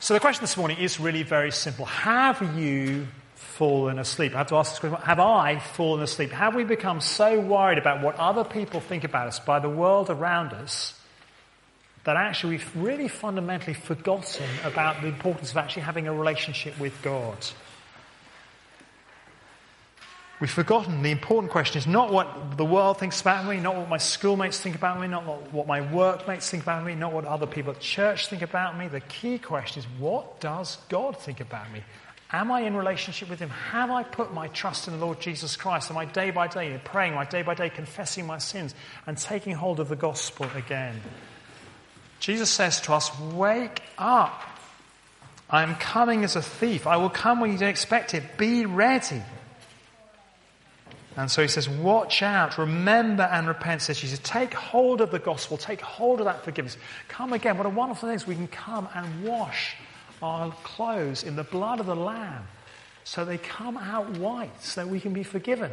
So 0.00 0.12
the 0.12 0.20
question 0.20 0.42
this 0.42 0.58
morning 0.58 0.78
is 0.78 1.00
really 1.00 1.22
very 1.22 1.50
simple. 1.50 1.86
Have 1.86 2.58
you 2.58 3.06
fallen 3.34 3.98
asleep? 3.98 4.34
I 4.34 4.38
have 4.38 4.48
to 4.48 4.56
ask 4.56 4.72
this 4.72 4.80
question. 4.80 5.00
Have 5.00 5.20
I 5.20 5.58
fallen 5.58 6.02
asleep? 6.02 6.30
Have 6.32 6.54
we 6.54 6.64
become 6.64 7.00
so 7.00 7.40
worried 7.40 7.78
about 7.78 8.02
what 8.02 8.16
other 8.16 8.44
people 8.44 8.80
think 8.80 9.04
about 9.04 9.28
us 9.28 9.38
by 9.38 9.60
the 9.60 9.70
world 9.70 10.10
around 10.10 10.52
us 10.52 11.00
that 12.04 12.16
actually 12.16 12.56
we've 12.56 12.76
really 12.76 13.08
fundamentally 13.08 13.72
forgotten 13.72 14.46
about 14.62 15.00
the 15.00 15.08
importance 15.08 15.52
of 15.52 15.56
actually 15.56 15.82
having 15.82 16.06
a 16.06 16.12
relationship 16.12 16.78
with 16.78 17.00
God? 17.00 17.38
We've 20.40 20.50
forgotten 20.50 21.02
the 21.02 21.12
important 21.12 21.52
question 21.52 21.78
is 21.78 21.86
not 21.86 22.12
what 22.12 22.56
the 22.56 22.64
world 22.64 22.98
thinks 22.98 23.20
about 23.20 23.46
me, 23.46 23.60
not 23.60 23.76
what 23.76 23.88
my 23.88 23.98
schoolmates 23.98 24.58
think 24.58 24.74
about 24.74 25.00
me, 25.00 25.06
not 25.06 25.22
what 25.52 25.66
my 25.66 25.80
workmates 25.92 26.50
think 26.50 26.64
about 26.64 26.84
me, 26.84 26.94
not 26.94 27.12
what 27.12 27.24
other 27.24 27.46
people 27.46 27.72
at 27.72 27.80
church 27.80 28.26
think 28.26 28.42
about 28.42 28.76
me. 28.76 28.88
The 28.88 29.00
key 29.00 29.38
question 29.38 29.80
is 29.80 29.88
what 29.98 30.40
does 30.40 30.78
God 30.88 31.16
think 31.16 31.40
about 31.40 31.70
me? 31.72 31.82
Am 32.32 32.50
I 32.50 32.62
in 32.62 32.74
relationship 32.74 33.30
with 33.30 33.38
Him? 33.38 33.50
Have 33.50 33.90
I 33.90 34.02
put 34.02 34.34
my 34.34 34.48
trust 34.48 34.88
in 34.88 34.98
the 34.98 35.04
Lord 35.04 35.20
Jesus 35.20 35.54
Christ? 35.54 35.90
Am 35.92 35.96
I 35.96 36.04
day 36.04 36.32
by 36.32 36.48
day 36.48 36.80
praying, 36.82 37.12
am 37.12 37.20
I 37.20 37.26
day 37.26 37.42
by 37.42 37.54
day 37.54 37.70
confessing 37.70 38.26
my 38.26 38.38
sins 38.38 38.74
and 39.06 39.16
taking 39.16 39.54
hold 39.54 39.78
of 39.78 39.88
the 39.88 39.96
gospel 39.96 40.46
again? 40.56 41.00
Jesus 42.18 42.50
says 42.50 42.80
to 42.82 42.94
us, 42.94 43.16
Wake 43.20 43.82
up. 43.98 44.42
I 45.48 45.62
am 45.62 45.76
coming 45.76 46.24
as 46.24 46.34
a 46.34 46.42
thief. 46.42 46.88
I 46.88 46.96
will 46.96 47.10
come 47.10 47.38
when 47.38 47.52
you 47.52 47.58
don't 47.58 47.68
expect 47.68 48.14
it. 48.14 48.36
Be 48.36 48.66
ready. 48.66 49.22
And 51.16 51.30
so 51.30 51.42
he 51.42 51.48
says, 51.48 51.68
Watch 51.68 52.22
out, 52.22 52.58
remember 52.58 53.22
and 53.22 53.46
repent, 53.46 53.82
says 53.82 54.00
Jesus. 54.00 54.18
Take 54.22 54.52
hold 54.52 55.00
of 55.00 55.10
the 55.10 55.18
gospel, 55.18 55.56
take 55.56 55.80
hold 55.80 56.20
of 56.20 56.26
that 56.26 56.44
forgiveness. 56.44 56.76
Come 57.08 57.32
again. 57.32 57.56
What 57.56 57.66
a 57.66 57.70
wonderful 57.70 58.08
thing 58.08 58.16
is 58.16 58.26
we 58.26 58.34
can 58.34 58.48
come 58.48 58.88
and 58.94 59.24
wash 59.24 59.76
our 60.22 60.50
clothes 60.64 61.22
in 61.22 61.36
the 61.36 61.44
blood 61.44 61.80
of 61.80 61.86
the 61.86 61.94
Lamb 61.94 62.44
so 63.04 63.24
they 63.24 63.38
come 63.38 63.76
out 63.76 64.10
white, 64.18 64.62
so 64.62 64.86
we 64.86 64.98
can 64.98 65.12
be 65.12 65.22
forgiven. 65.22 65.70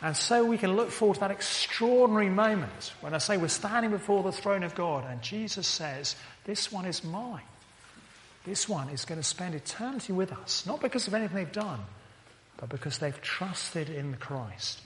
And 0.00 0.16
so 0.16 0.44
we 0.44 0.56
can 0.56 0.76
look 0.76 0.90
forward 0.90 1.14
to 1.14 1.20
that 1.20 1.32
extraordinary 1.32 2.28
moment 2.28 2.92
when 3.00 3.14
I 3.14 3.18
say 3.18 3.36
we're 3.36 3.48
standing 3.48 3.90
before 3.90 4.22
the 4.22 4.30
throne 4.30 4.62
of 4.62 4.76
God 4.76 5.04
and 5.10 5.20
Jesus 5.20 5.66
says, 5.66 6.14
This 6.44 6.70
one 6.70 6.86
is 6.86 7.02
mine. 7.02 7.42
This 8.44 8.68
one 8.68 8.88
is 8.90 9.04
going 9.04 9.20
to 9.20 9.26
spend 9.26 9.56
eternity 9.56 10.12
with 10.12 10.32
us, 10.32 10.64
not 10.64 10.80
because 10.80 11.08
of 11.08 11.14
anything 11.14 11.36
they've 11.36 11.52
done 11.52 11.80
but 12.58 12.68
because 12.68 12.98
they've 12.98 13.20
trusted 13.22 13.88
in 13.88 14.14
Christ 14.16 14.80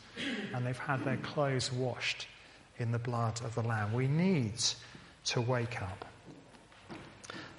and 0.55 0.65
they've 0.65 0.79
had 0.79 1.05
their 1.05 1.17
clothes 1.17 1.73
washed 1.73 2.29
in 2.79 2.93
the 2.93 2.99
blood 2.99 3.41
of 3.45 3.55
the 3.55 3.63
Lamb. 3.63 3.93
We 3.93 4.09
need 4.09 4.55
to 5.27 5.41
wake 5.41 5.83
up. 5.83 6.05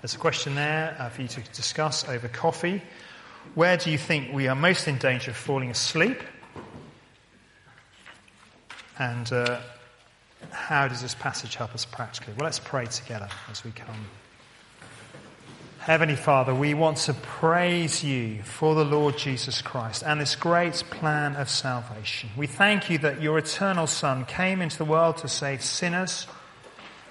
There's 0.01 0.15
a 0.15 0.19
question 0.19 0.55
there 0.55 0.95
uh, 0.99 1.09
for 1.09 1.21
you 1.21 1.27
to 1.29 1.41
discuss 1.53 2.07
over 2.07 2.27
coffee. 2.27 2.81
Where 3.55 3.77
do 3.77 3.89
you 3.91 3.97
think 3.97 4.33
we 4.33 4.47
are 4.47 4.55
most 4.55 4.87
in 4.87 4.97
danger 4.97 5.31
of 5.31 5.37
falling 5.37 5.71
asleep? 5.71 6.21
And 8.99 9.31
uh, 9.31 9.59
how 10.51 10.87
does 10.87 11.01
this 11.01 11.15
passage 11.15 11.55
help 11.55 11.73
us 11.73 11.85
practically? 11.85 12.33
Well, 12.37 12.45
let's 12.45 12.59
pray 12.59 12.85
together 12.85 13.29
as 13.49 13.63
we 13.63 13.71
come. 13.71 14.07
Heavenly 15.83 16.15
Father, 16.15 16.55
we 16.55 16.73
want 16.73 16.95
to 16.99 17.13
praise 17.13 18.05
you 18.05 18.41
for 18.43 18.73
the 18.73 18.85
Lord 18.85 19.17
Jesus 19.17 19.61
Christ 19.61 20.01
and 20.01 20.21
this 20.21 20.33
great 20.33 20.81
plan 20.89 21.35
of 21.35 21.49
salvation. 21.49 22.29
We 22.37 22.47
thank 22.47 22.89
you 22.89 22.99
that 22.99 23.21
your 23.21 23.37
eternal 23.37 23.85
Son 23.85 24.23
came 24.23 24.61
into 24.61 24.77
the 24.77 24.85
world 24.85 25.17
to 25.17 25.27
save 25.27 25.61
sinners, 25.61 26.25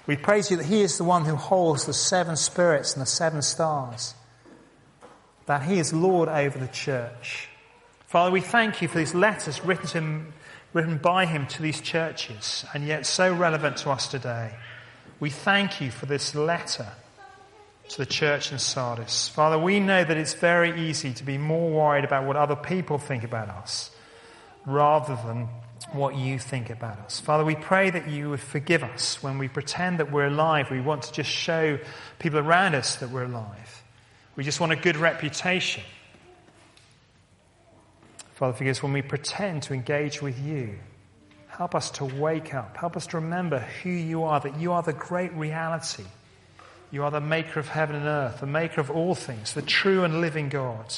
We 0.07 0.15
praise 0.15 0.49
you 0.49 0.57
that 0.57 0.65
He 0.65 0.81
is 0.81 0.97
the 0.97 1.03
one 1.03 1.25
who 1.25 1.35
holds 1.35 1.85
the 1.85 1.93
seven 1.93 2.35
spirits 2.35 2.93
and 2.93 3.03
the 3.03 3.05
seven 3.05 3.43
stars, 3.43 4.15
that 5.45 5.61
He 5.61 5.77
is 5.77 5.93
Lord 5.93 6.27
over 6.27 6.57
the 6.57 6.67
church. 6.67 7.49
Father, 8.07 8.31
we 8.31 8.41
thank 8.41 8.81
you 8.81 8.87
for 8.87 8.97
these 8.97 9.13
letters 9.13 9.63
written, 9.63 9.87
him, 9.89 10.33
written 10.73 10.97
by 10.97 11.27
Him 11.27 11.45
to 11.45 11.61
these 11.61 11.79
churches, 11.79 12.65
and 12.73 12.87
yet 12.87 13.05
so 13.05 13.31
relevant 13.35 13.77
to 13.77 13.91
us 13.91 14.07
today. 14.07 14.55
We 15.19 15.29
thank 15.29 15.79
you 15.79 15.91
for 15.91 16.07
this 16.07 16.33
letter 16.33 16.87
to 17.89 17.97
the 17.97 18.05
church 18.05 18.51
in 18.51 18.59
Sardis. 18.59 19.27
Father, 19.27 19.59
we 19.59 19.79
know 19.79 20.03
that 20.03 20.17
it's 20.17 20.33
very 20.33 20.89
easy 20.89 21.13
to 21.13 21.23
be 21.23 21.37
more 21.37 21.69
worried 21.69 22.05
about 22.05 22.25
what 22.25 22.35
other 22.35 22.55
people 22.55 22.97
think 22.97 23.23
about 23.23 23.49
us 23.49 23.91
rather 24.65 25.15
than 25.27 25.49
what 25.91 26.15
you 26.15 26.39
think 26.39 26.69
about 26.69 26.97
us. 26.99 27.19
Father, 27.19 27.43
we 27.43 27.55
pray 27.55 27.89
that 27.89 28.07
you 28.07 28.29
would 28.29 28.39
forgive 28.39 28.83
us 28.83 29.21
when 29.21 29.37
we 29.37 29.47
pretend 29.47 29.99
that 29.99 30.11
we're 30.11 30.27
alive. 30.27 30.71
We 30.71 30.81
want 30.81 31.03
to 31.03 31.11
just 31.11 31.29
show 31.29 31.77
people 32.19 32.39
around 32.39 32.75
us 32.75 32.95
that 32.97 33.09
we're 33.09 33.25
alive. 33.25 33.83
We 34.35 34.43
just 34.43 34.59
want 34.59 34.71
a 34.71 34.77
good 34.77 34.97
reputation. 34.97 35.83
Father, 38.35 38.53
forgive 38.53 38.77
us 38.77 38.83
when 38.83 38.93
we 38.93 39.01
pretend 39.01 39.63
to 39.63 39.73
engage 39.73 40.21
with 40.21 40.39
you. 40.39 40.79
Help 41.47 41.75
us 41.75 41.91
to 41.91 42.05
wake 42.05 42.53
up. 42.53 42.77
Help 42.77 42.97
us 42.97 43.05
to 43.07 43.17
remember 43.17 43.59
who 43.59 43.91
you 43.91 44.23
are, 44.23 44.39
that 44.39 44.59
you 44.59 44.71
are 44.71 44.81
the 44.81 44.93
great 44.93 45.31
reality. 45.33 46.05
You 46.93 47.03
are 47.03 47.09
the 47.09 47.19
maker 47.19 47.59
of 47.59 47.69
heaven 47.69 47.95
and 47.95 48.05
earth, 48.05 48.41
the 48.41 48.45
maker 48.45 48.79
of 48.79 48.91
all 48.91 49.15
things, 49.15 49.55
the 49.55 49.63
true 49.63 50.03
and 50.03 50.21
living 50.21 50.49
God. 50.49 50.93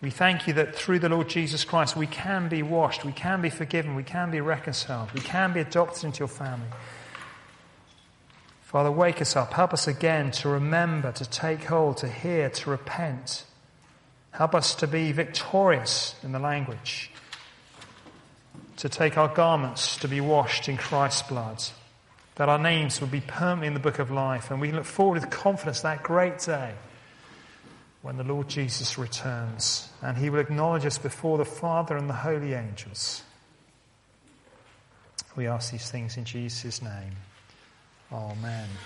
We 0.00 0.10
thank 0.10 0.48
you 0.48 0.54
that 0.54 0.74
through 0.74 0.98
the 0.98 1.08
Lord 1.08 1.28
Jesus 1.28 1.62
Christ 1.62 1.96
we 1.96 2.08
can 2.08 2.48
be 2.48 2.64
washed, 2.64 3.04
we 3.04 3.12
can 3.12 3.40
be 3.40 3.48
forgiven, 3.48 3.94
we 3.94 4.02
can 4.02 4.32
be 4.32 4.40
reconciled, 4.40 5.12
we 5.12 5.20
can 5.20 5.52
be 5.52 5.60
adopted 5.60 6.02
into 6.02 6.18
your 6.18 6.26
family. 6.26 6.66
Father, 8.62 8.90
wake 8.90 9.22
us 9.22 9.36
up. 9.36 9.52
Help 9.52 9.72
us 9.72 9.86
again 9.86 10.32
to 10.32 10.48
remember, 10.48 11.12
to 11.12 11.30
take 11.30 11.62
hold, 11.62 11.98
to 11.98 12.08
hear, 12.08 12.50
to 12.50 12.70
repent. 12.70 13.44
Help 14.32 14.52
us 14.52 14.74
to 14.74 14.88
be 14.88 15.12
victorious 15.12 16.16
in 16.24 16.32
the 16.32 16.40
language, 16.40 17.12
to 18.78 18.88
take 18.88 19.16
our 19.16 19.28
garments 19.28 19.96
to 19.98 20.08
be 20.08 20.20
washed 20.20 20.68
in 20.68 20.76
Christ's 20.76 21.22
blood, 21.22 21.62
that 22.36 22.48
our 22.48 22.58
names 22.58 23.00
would 23.00 23.10
be 23.10 23.20
permanently 23.20 23.68
in 23.68 23.74
the 23.74 23.80
book 23.80 23.98
of 23.98 24.10
life, 24.10 24.50
and 24.50 24.60
we 24.60 24.72
look 24.72 24.84
forward 24.84 25.20
with 25.20 25.30
confidence 25.30 25.82
that 25.82 26.02
great 26.02 26.38
day 26.38 26.74
when 28.02 28.16
the 28.16 28.24
Lord 28.24 28.48
Jesus 28.48 28.98
returns 28.98 29.88
and 30.02 30.16
he 30.16 30.28
will 30.28 30.40
acknowledge 30.40 30.84
us 30.84 30.98
before 30.98 31.38
the 31.38 31.44
Father 31.44 31.96
and 31.96 32.08
the 32.08 32.14
holy 32.14 32.52
angels. 32.52 33.22
We 35.36 35.46
ask 35.46 35.70
these 35.72 35.90
things 35.90 36.16
in 36.16 36.24
Jesus' 36.24 36.82
name. 36.82 37.16
Amen. 38.12 38.68